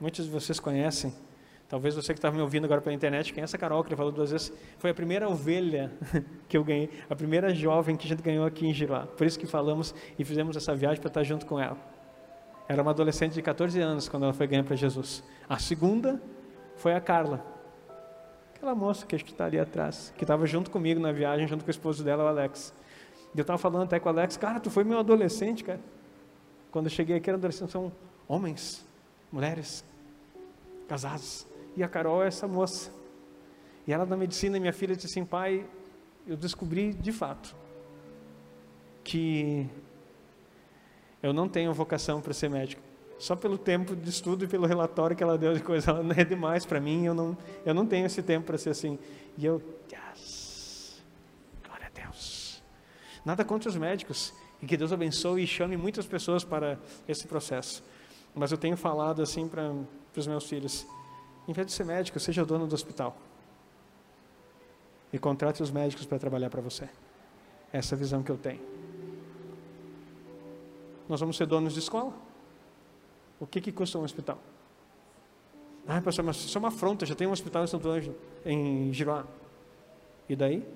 [0.00, 1.12] muitos de vocês conhecem,
[1.68, 3.96] talvez você que estava me ouvindo agora pela internet, quem é essa Carol que ele
[3.96, 5.92] falou duas vezes, foi a primeira ovelha
[6.48, 9.06] que eu ganhei, a primeira jovem que a gente ganhou aqui em Giroá.
[9.06, 11.97] Por isso que falamos e fizemos essa viagem para estar junto com ela.
[12.68, 15.24] Era uma adolescente de 14 anos quando ela foi ganha para Jesus.
[15.48, 16.20] A segunda
[16.76, 17.44] foi a Carla,
[18.54, 21.70] aquela moça que está ali atrás, que estava junto comigo na viagem, junto com o
[21.70, 22.74] esposo dela, o Alex.
[23.34, 25.80] E eu estava falando até com o Alex, cara, tu foi meu adolescente, cara.
[26.70, 27.90] Quando eu cheguei aqui, era adolescente, são
[28.28, 28.86] homens,
[29.32, 29.82] mulheres,
[30.86, 31.46] casados.
[31.74, 32.90] E a Carol é essa moça.
[33.86, 35.66] E ela na medicina, minha filha disse assim, pai,
[36.26, 37.56] eu descobri de fato
[39.02, 39.66] que
[41.22, 42.82] eu não tenho vocação para ser médico.
[43.18, 46.24] Só pelo tempo de estudo e pelo relatório que ela deu de coisa, ela é
[46.24, 48.98] demais para mim, eu não, eu não tenho esse tempo para ser assim.
[49.36, 49.60] E eu,
[49.92, 51.02] yes,
[51.64, 52.62] glória a Deus.
[53.24, 56.78] Nada contra os médicos, e que Deus abençoe e chame muitas pessoas para
[57.08, 57.82] esse processo.
[58.34, 59.74] Mas eu tenho falado assim para
[60.16, 60.86] os meus filhos:
[61.46, 63.16] em vez de ser médico, seja dono do hospital.
[65.12, 66.88] E contrate os médicos para trabalhar para você.
[67.72, 68.77] Essa é a visão que eu tenho.
[71.08, 72.12] Nós vamos ser donos de escola?
[73.40, 74.38] O que, que custa um hospital?
[75.86, 78.92] Ah, pastor, mas isso é uma afronta, já tem um hospital em Santo Ângelo, em
[78.92, 79.24] Giroá.
[80.28, 80.66] E daí?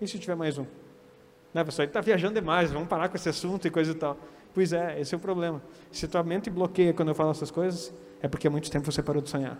[0.00, 0.64] E se tiver mais um?
[1.52, 4.16] Não, pessoal, ele está viajando demais, vamos parar com esse assunto e coisa e tal.
[4.54, 5.62] Pois é, esse é o problema.
[5.92, 9.02] Se tua mente bloqueia quando eu falo essas coisas, é porque há muito tempo você
[9.02, 9.58] parou de sonhar.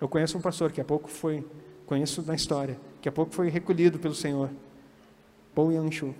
[0.00, 1.46] Eu conheço um pastor que há pouco foi,
[1.86, 4.50] conheço da história, que há pouco foi recolhido pelo Senhor.
[5.54, 6.14] Paul Yanshu.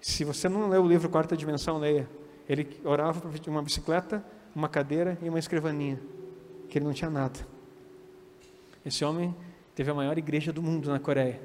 [0.00, 2.08] Se você não leu o livro Quarta Dimensão, leia.
[2.48, 6.00] Ele orava para uma bicicleta, uma cadeira e uma escrivaninha,
[6.68, 7.38] que ele não tinha nada.
[8.84, 9.34] Esse homem
[9.74, 11.40] teve a maior igreja do mundo na Coreia.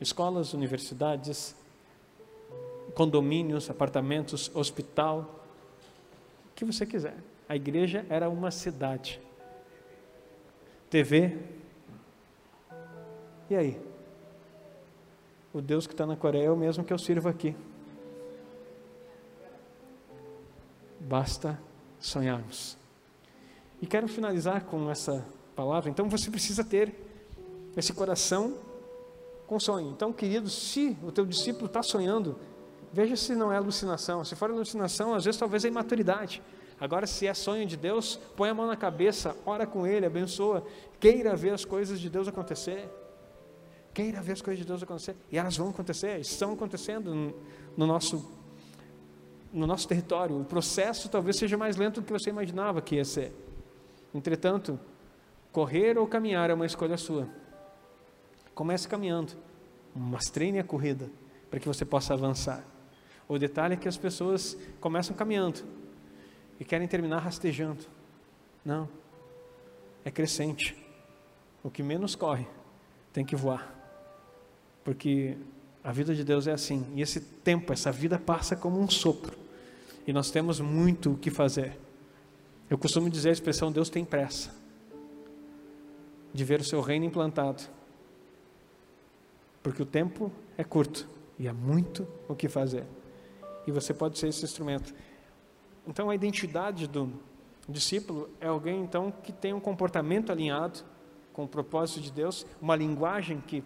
[0.00, 1.56] Escolas, universidades,
[2.94, 5.44] condomínios, apartamentos, hospital,
[6.50, 7.16] o que você quiser.
[7.48, 9.20] A igreja era uma cidade.
[10.88, 11.36] TV.
[13.50, 13.95] E aí?
[15.56, 17.56] O Deus que está na Coreia é o mesmo que eu sirvo aqui.
[21.00, 21.58] Basta
[21.98, 22.76] sonharmos.
[23.80, 25.88] E quero finalizar com essa palavra.
[25.88, 26.94] Então você precisa ter
[27.74, 28.58] esse coração
[29.46, 29.88] com sonho.
[29.92, 32.38] Então, querido, se o teu discípulo está sonhando,
[32.92, 34.22] veja se não é alucinação.
[34.26, 36.42] Se for alucinação, às vezes talvez é imaturidade.
[36.78, 40.62] Agora, se é sonho de Deus, põe a mão na cabeça, ora com Ele, abençoa,
[41.00, 42.90] queira ver as coisas de Deus acontecer.
[43.96, 45.16] Queira ver as coisas de Deus acontecer.
[45.32, 47.34] E elas vão acontecer, estão acontecendo no,
[47.74, 48.30] no nosso,
[49.50, 50.38] no nosso território.
[50.38, 53.32] O processo talvez seja mais lento do que você imaginava que ia ser.
[54.14, 54.78] Entretanto,
[55.50, 57.26] correr ou caminhar é uma escolha sua.
[58.54, 59.32] Comece caminhando,
[59.94, 61.10] mas treine a corrida
[61.48, 62.62] para que você possa avançar.
[63.26, 65.64] O detalhe é que as pessoas começam caminhando
[66.60, 67.86] e querem terminar rastejando.
[68.62, 68.90] Não,
[70.04, 70.76] é crescente.
[71.64, 72.46] O que menos corre
[73.10, 73.74] tem que voar,
[74.86, 75.36] porque
[75.82, 76.86] a vida de Deus é assim.
[76.94, 79.36] E esse tempo, essa vida passa como um sopro.
[80.06, 81.76] E nós temos muito o que fazer.
[82.70, 84.54] Eu costumo dizer a expressão: Deus tem pressa
[86.32, 87.64] de ver o seu reino implantado
[89.66, 92.84] porque o tempo é curto e há muito o que fazer.
[93.66, 94.94] E você pode ser esse instrumento.
[95.84, 97.12] Então a identidade do
[97.68, 100.84] discípulo é alguém então que tem um comportamento alinhado
[101.32, 103.64] com o propósito de Deus, uma linguagem que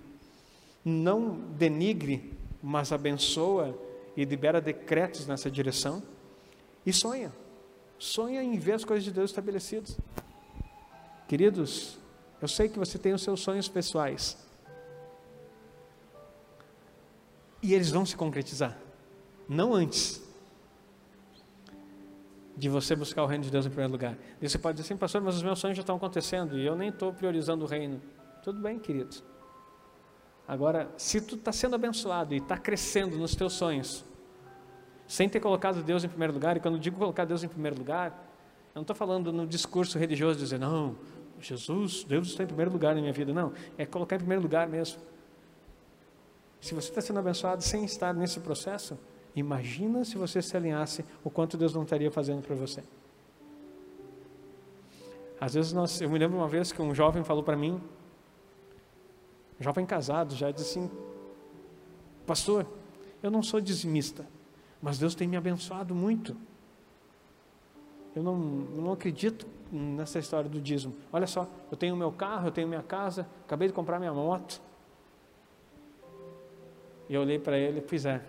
[0.85, 3.79] não denigre, mas abençoa
[4.17, 6.03] e libera decretos nessa direção
[6.85, 7.33] e sonha.
[7.99, 9.99] Sonha em ver as coisas de Deus estabelecidas.
[11.29, 11.99] Queridos,
[12.41, 14.37] eu sei que você tem os seus sonhos pessoais,
[17.63, 18.77] E eles vão se concretizar.
[19.49, 20.23] Não antes
[22.57, 24.17] de você buscar o reino de Deus em primeiro lugar.
[24.41, 26.77] E você pode dizer assim, pastor, mas os meus sonhos já estão acontecendo e eu
[26.77, 28.01] nem estou priorizando o reino.
[28.43, 29.17] Tudo bem, querido.
[30.51, 34.05] Agora, se tu está sendo abençoado e está crescendo nos teus sonhos,
[35.07, 38.11] sem ter colocado Deus em primeiro lugar, e quando digo colocar Deus em primeiro lugar,
[38.75, 40.97] eu não estou falando no discurso religioso dizer, não,
[41.39, 43.33] Jesus, Deus está em primeiro lugar na minha vida.
[43.33, 45.01] Não, é colocar em primeiro lugar mesmo.
[46.61, 48.99] Se você está sendo abençoado sem estar nesse processo,
[49.37, 52.83] imagina se você se alinhasse o quanto Deus não estaria fazendo para você.
[55.41, 57.81] Às vezes nós, eu me lembro uma vez que um jovem falou para mim,
[59.61, 60.91] jovem casado, já disse assim:
[62.27, 62.67] Pastor,
[63.23, 64.27] eu não sou dizimista,
[64.81, 66.37] mas Deus tem me abençoado muito.
[68.17, 70.97] Eu não, não acredito nessa história do dízimo.
[71.13, 74.61] Olha só, eu tenho meu carro, eu tenho minha casa, acabei de comprar minha moto.
[77.09, 78.25] E eu olhei para ele pois é.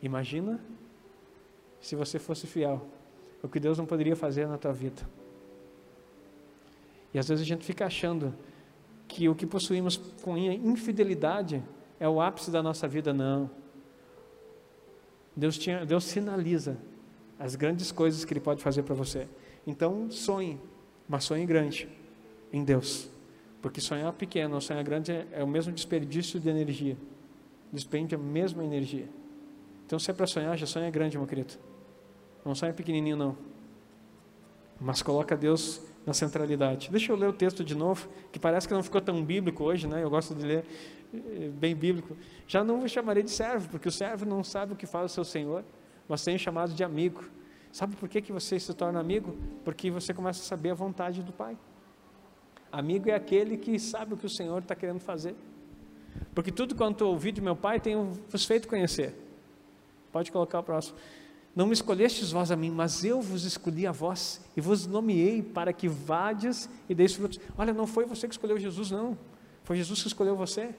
[0.00, 0.60] Imagina
[1.80, 2.86] se você fosse fiel.
[3.42, 5.02] O que Deus não poderia fazer na tua vida.
[7.12, 8.34] E às vezes a gente fica achando
[9.08, 11.64] que o que possuímos com infidelidade
[11.98, 13.12] é o ápice da nossa vida.
[13.12, 13.50] Não.
[15.34, 16.76] Deus, tinha, Deus sinaliza
[17.38, 19.26] as grandes coisas que Ele pode fazer para você.
[19.66, 20.60] Então, sonhe,
[21.08, 21.88] mas sonhe grande
[22.52, 23.08] em Deus.
[23.62, 26.96] Porque sonhar pequeno ou sonhar grande é, é o mesmo desperdício de energia.
[27.72, 29.08] Despende a mesma energia.
[29.86, 31.54] Então, se é para sonhar, já sonha grande, meu querido.
[32.44, 33.36] Não sonha pequenininho, não.
[34.80, 36.88] Mas coloca Deus na centralidade.
[36.90, 39.86] Deixa eu ler o texto de novo, que parece que não ficou tão bíblico hoje,
[39.86, 40.02] né?
[40.02, 40.64] Eu gosto de ler
[41.12, 42.16] eh, bem bíblico.
[42.46, 45.14] Já não o chamarei de servo, porque o servo não sabe o que faz o
[45.14, 45.62] seu senhor,
[46.08, 47.22] mas tem chamado de amigo.
[47.70, 49.36] Sabe por que, que você se torna amigo?
[49.66, 51.58] Porque você começa a saber a vontade do Pai.
[52.72, 55.36] Amigo é aquele que sabe o que o Senhor está querendo fazer.
[56.34, 59.14] Porque tudo quanto ouvi de meu Pai tenho vos feito conhecer.
[60.10, 60.96] Pode colocar o próximo.
[61.58, 65.42] Não me escolhestes vós a mim, mas eu vos escolhi a vós e vos nomeei
[65.42, 67.40] para que vades e deis frutos.
[67.58, 69.18] Olha, não foi você que escolheu Jesus, não.
[69.64, 70.72] Foi Jesus que escolheu você.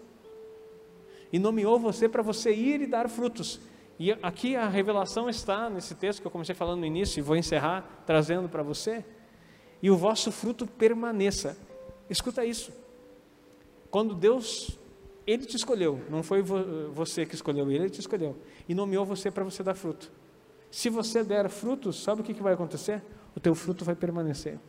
[1.33, 3.59] E nomeou você para você ir e dar frutos.
[3.99, 7.35] E aqui a revelação está nesse texto que eu comecei falando no início e vou
[7.35, 9.03] encerrar trazendo para você.
[9.83, 11.57] E o vosso fruto permaneça.
[12.09, 12.71] Escuta isso.
[13.91, 14.79] Quando Deus,
[15.27, 18.37] Ele te escolheu, não foi você que escolheu Ele, Ele te escolheu.
[18.65, 20.18] E nomeou você para você dar fruto.
[20.71, 23.01] Se você der frutos, sabe o que, vai acontecer?
[23.35, 24.59] O teu fruto vai permanecer.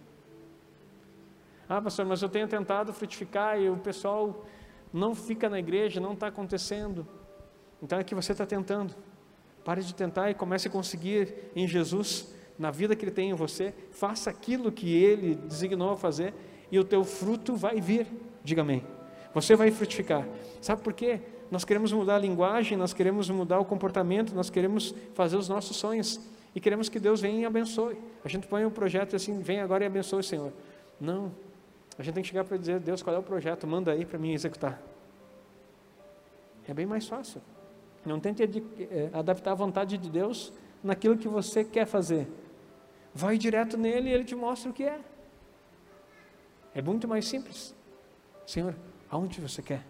[1.68, 4.44] Ah, pastor, mas eu tenho tentado frutificar e o pessoal
[4.92, 7.06] não fica na igreja, não está acontecendo.
[7.82, 8.94] Então é que você está tentando.
[9.64, 13.34] Pare de tentar e comece a conseguir em Jesus, na vida que Ele tem em
[13.34, 13.74] você.
[13.90, 16.34] Faça aquilo que Ele designou a fazer
[16.72, 18.06] e o teu fruto vai vir.
[18.42, 18.84] Diga amém.
[19.34, 20.26] Você vai frutificar.
[20.60, 21.20] Sabe por quê?
[21.50, 25.76] Nós queremos mudar a linguagem, nós queremos mudar o comportamento, nós queremos fazer os nossos
[25.76, 26.20] sonhos
[26.54, 27.98] e queremos que Deus venha e abençoe.
[28.24, 30.52] A gente põe um projeto assim, vem agora e abençoe o Senhor.
[31.00, 31.32] Não.
[31.98, 33.66] A gente tem que chegar para dizer, Deus, qual é o projeto?
[33.66, 34.80] Manda aí para mim executar.
[36.68, 37.40] É bem mais fácil.
[38.04, 40.52] Não tente eh, adaptar a vontade de Deus
[40.82, 42.28] naquilo que você quer fazer.
[43.14, 45.00] Vai direto nele e ele te mostra o que é.
[46.74, 47.74] É muito mais simples.
[48.46, 48.74] Senhor,
[49.10, 49.84] aonde você quer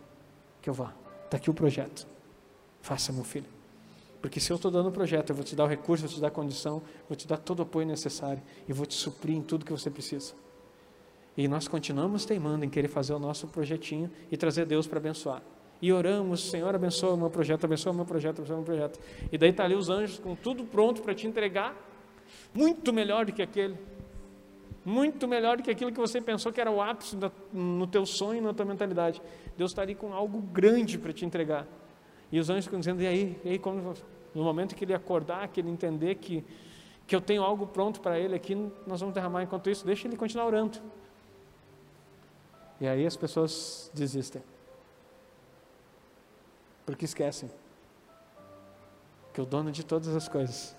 [0.63, 0.93] que eu vá?
[1.25, 2.07] Está aqui o projeto.
[2.81, 3.47] Faça, meu filho.
[4.21, 6.21] Porque se eu estou dando o projeto, eu vou te dar o recurso, vou te
[6.21, 9.43] dar a condição, vou te dar todo o apoio necessário e vou te suprir em
[9.43, 10.35] tudo que você precisa.
[11.37, 15.43] E nós continuamos teimando em querer fazer o nosso projetinho e trazer Deus para abençoar
[15.83, 19.01] e oramos, Senhor, abençoa o meu projeto, abençoa o meu projeto, abençoa o meu projeto.
[19.33, 21.75] E daí está ali os anjos com tudo pronto para te entregar,
[22.53, 23.79] muito melhor do que aquele.
[24.85, 28.07] Muito melhor do que aquilo que você pensou que era o ápice da, no teu
[28.07, 29.21] sonho, na tua mentalidade.
[29.57, 31.67] Deus está ali com algo grande para te entregar.
[32.33, 33.95] E os anjos ficam dizendo, e aí, e aí como,
[34.35, 36.45] no momento que ele acordar, que ele entender que,
[37.07, 38.55] que eu tenho algo pronto para ele aqui,
[38.87, 40.79] nós vamos derramar enquanto isso, deixa ele continuar orando.
[42.81, 44.43] E aí as pessoas desistem.
[46.87, 47.51] Porque esquecem
[49.33, 50.75] que o dono de todas as coisas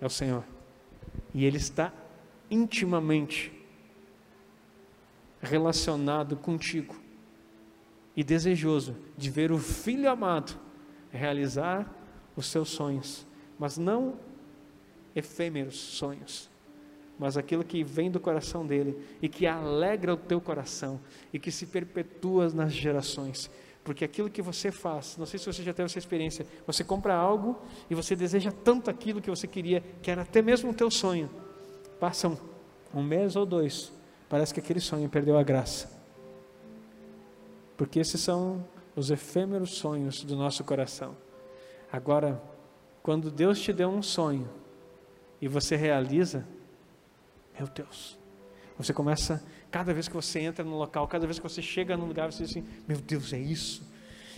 [0.00, 0.44] é o Senhor.
[1.34, 1.92] E Ele está
[2.50, 3.52] intimamente
[5.40, 6.94] relacionado contigo
[8.16, 10.58] e desejoso de ver o Filho amado
[11.10, 11.92] realizar
[12.36, 13.26] os seus sonhos,
[13.58, 14.14] mas não
[15.14, 16.48] efêmeros sonhos,
[17.18, 21.00] mas aquilo que vem do coração dele e que alegra o teu coração
[21.32, 23.50] e que se perpetua nas gerações.
[23.82, 27.14] Porque aquilo que você faz, não sei se você já teve essa experiência, você compra
[27.14, 30.90] algo e você deseja tanto aquilo que você queria, que era até mesmo o teu
[30.90, 31.30] sonho.
[32.00, 32.36] Passam
[32.92, 33.92] um mês ou dois,
[34.28, 36.00] parece que aquele sonho perdeu a graça.
[37.76, 41.16] Porque esses são os efêmeros sonhos do nosso coração.
[41.92, 42.42] Agora,
[43.02, 44.48] quando Deus te deu um sonho
[45.40, 46.44] e você realiza,
[47.56, 48.18] meu Deus,
[48.76, 52.06] você começa Cada vez que você entra no local, cada vez que você chega num
[52.06, 53.88] lugar, você diz assim: Meu Deus, é isso.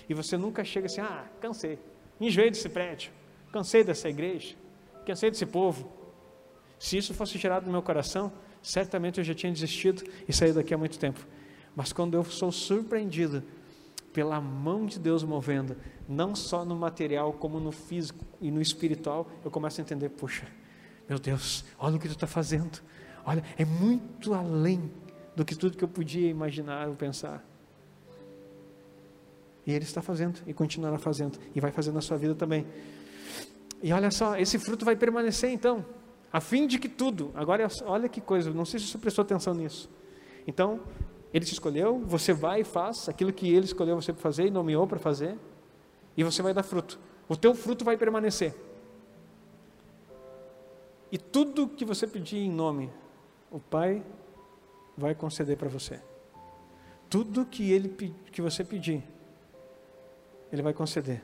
[0.08, 1.78] E você nunca chega assim: Ah, cansei,
[2.20, 3.10] enjoei desse prédio,
[3.50, 4.54] cansei dessa igreja,
[5.06, 5.90] cansei desse povo.
[6.82, 10.74] Se isso fosse gerado no meu coração, certamente eu já tinha desistido e saído daqui
[10.74, 11.24] há muito tempo.
[11.76, 13.40] Mas quando eu sou surpreendido
[14.12, 15.76] pela mão de Deus movendo,
[16.08, 20.44] não só no material, como no físico e no espiritual, eu começo a entender: Puxa,
[21.08, 22.82] meu Deus, olha o que tu está fazendo.
[23.24, 24.90] Olha, é muito além
[25.36, 27.44] do que tudo que eu podia imaginar ou pensar.
[29.64, 32.66] E Ele está fazendo e continuará fazendo e vai fazer na sua vida também.
[33.80, 35.86] E olha só, esse fruto vai permanecer então,
[36.32, 37.30] a fim de que tudo.
[37.34, 39.90] Agora, olha que coisa, não sei se você prestou atenção nisso.
[40.46, 40.80] Então,
[41.32, 44.50] Ele te escolheu, você vai e faz aquilo que Ele escolheu você para fazer e
[44.50, 45.36] nomeou para fazer,
[46.16, 46.98] e você vai dar fruto.
[47.28, 48.54] O teu fruto vai permanecer.
[51.10, 52.90] E tudo que você pedir em nome,
[53.50, 54.02] o Pai
[54.96, 56.00] vai conceder para você.
[57.10, 57.90] Tudo que ele
[58.30, 59.04] que você pedir,
[60.50, 61.22] ele vai conceder.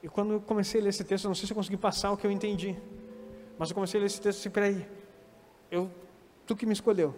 [0.00, 2.12] E quando eu comecei a ler esse texto, eu não sei se eu consegui passar
[2.12, 2.76] o que eu entendi,
[3.58, 4.86] mas eu comecei a ler esse texto disse, peraí,
[5.70, 5.90] eu,
[6.46, 7.14] tu que me escolheu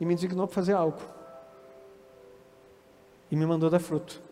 [0.00, 1.00] e me designou para fazer algo
[3.30, 4.22] e me mandou dar fruto.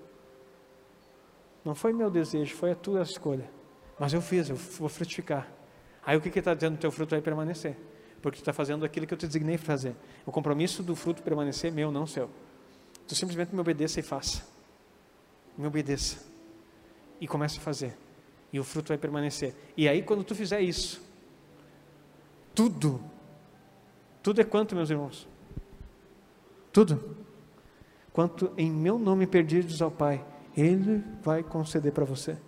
[1.64, 3.50] Não foi meu desejo, foi a tua escolha.
[3.98, 5.48] Mas eu fiz, eu vou frutificar.
[6.04, 6.74] Aí o que está dizendo?
[6.74, 7.76] O teu fruto vai permanecer.
[8.20, 9.94] Porque tu está fazendo aquilo que eu te designei fazer.
[10.26, 12.28] O compromisso do fruto permanecer é meu, não seu.
[13.06, 14.42] Tu simplesmente me obedeça e faça.
[15.56, 16.18] Me obedeça.
[17.20, 17.96] E comece a fazer.
[18.54, 19.54] E o fruto vai permanecer.
[19.76, 21.02] E aí, quando tu fizer isso,
[22.54, 23.02] tudo,
[24.22, 25.28] tudo é quanto, meus irmãos?
[26.72, 27.16] Tudo.
[28.14, 30.24] Quanto em meu nome perdidos ao Pai,
[30.56, 32.38] Ele vai conceder para você.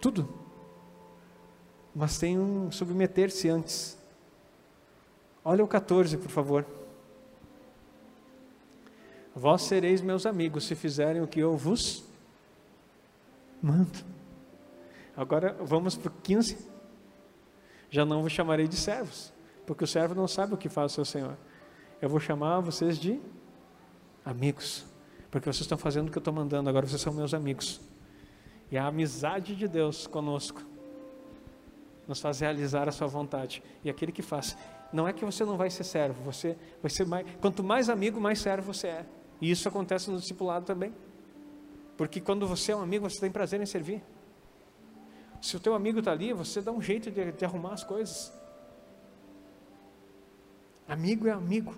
[0.00, 0.42] Tudo
[1.94, 3.98] mas tem um submeter-se antes.
[5.44, 6.66] Olha o 14, por favor.
[9.34, 12.04] Vós sereis meus amigos se fizerem o que eu vos
[13.62, 13.98] mando.
[15.16, 16.58] Agora vamos para o 15.
[17.90, 19.32] Já não vos chamarei de servos,
[19.66, 21.36] porque o servo não sabe o que faz o seu senhor.
[22.00, 23.20] Eu vou chamar vocês de
[24.24, 24.84] amigos,
[25.30, 27.80] porque vocês estão fazendo o que eu estou mandando, agora vocês são meus amigos.
[28.70, 30.62] E a amizade de Deus conosco
[32.08, 33.62] nos faz realizar a sua vontade.
[33.84, 34.56] E aquele que faz,
[34.92, 38.20] não é que você não vai ser servo, você vai ser mais, quanto mais amigo,
[38.20, 39.06] mais servo você é.
[39.40, 40.94] E isso acontece no discipulado também.
[42.02, 44.02] Porque quando você é um amigo, você tem prazer em servir.
[45.40, 48.32] Se o teu amigo está ali, você dá um jeito de, de arrumar as coisas.
[50.88, 51.72] Amigo é amigo.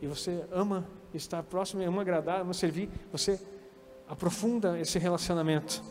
[0.00, 3.40] E você ama estar próximo, ama agradar, ama servir, você
[4.08, 5.82] aprofunda esse relacionamento.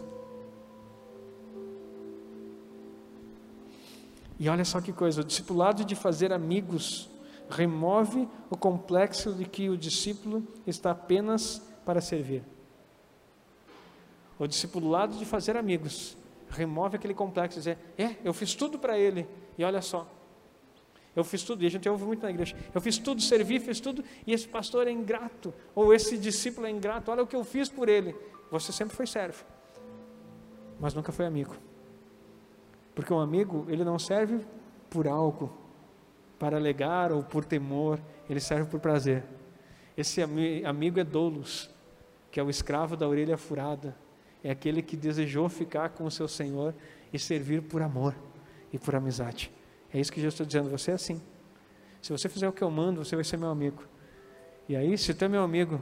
[4.39, 7.09] E olha só que coisa: o discipulado de fazer amigos
[7.49, 12.43] remove o complexo de que o discípulo está apenas para servir.
[14.37, 16.15] O discipulado de fazer amigos
[16.49, 19.27] remove aquele complexo, dizer, é, eu fiz tudo para ele,
[19.57, 20.07] e olha só,
[21.15, 23.79] eu fiz tudo, e a gente ouve muito na igreja, eu fiz tudo, servi, fiz
[23.79, 27.43] tudo, e esse pastor é ingrato, ou esse discípulo é ingrato, olha o que eu
[27.43, 28.15] fiz por ele.
[28.51, 29.43] Você sempre foi servo,
[30.79, 31.55] mas nunca foi amigo.
[32.95, 34.43] Porque um amigo, ele não serve
[34.89, 35.55] por algo,
[36.39, 39.23] para alegar ou por temor, ele serve por prazer.
[39.97, 41.69] Esse amigo é doulos,
[42.31, 43.95] que é o escravo da orelha furada,
[44.41, 46.73] é aquele que desejou ficar com o seu Senhor
[47.11, 48.15] e servir por amor
[48.71, 49.51] e por amizade.
[49.93, 51.21] É isso que Jesus está dizendo, você é assim.
[52.01, 53.83] Se você fizer o que eu mando, você vai ser meu amigo.
[54.69, 55.81] E aí, se tu é meu amigo,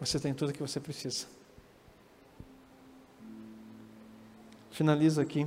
[0.00, 1.26] você tem tudo o que você precisa.
[4.70, 5.46] Finalizo aqui.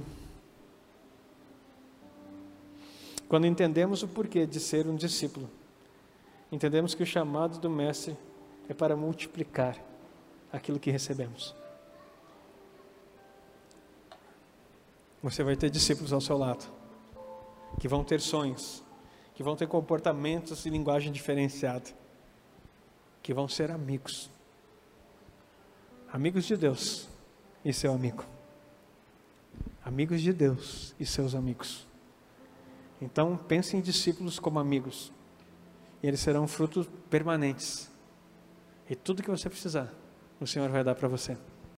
[3.29, 5.49] Quando entendemos o porquê de ser um discípulo,
[6.51, 8.17] entendemos que o chamado do Mestre
[8.67, 9.77] é para multiplicar
[10.51, 11.55] aquilo que recebemos.
[15.23, 16.65] Você vai ter discípulos ao seu lado,
[17.79, 18.83] que vão ter sonhos,
[19.33, 21.89] que vão ter comportamentos e linguagem diferenciada,
[23.23, 24.29] que vão ser amigos.
[26.11, 27.07] Amigos de Deus
[27.63, 28.25] e seu amigo
[29.89, 31.88] amigos de Deus e seus amigos.
[33.01, 35.11] Então, pense em discípulos como amigos,
[36.03, 37.89] e eles serão frutos permanentes.
[38.89, 39.93] E tudo que você precisar,
[40.39, 41.37] o Senhor vai dar para você.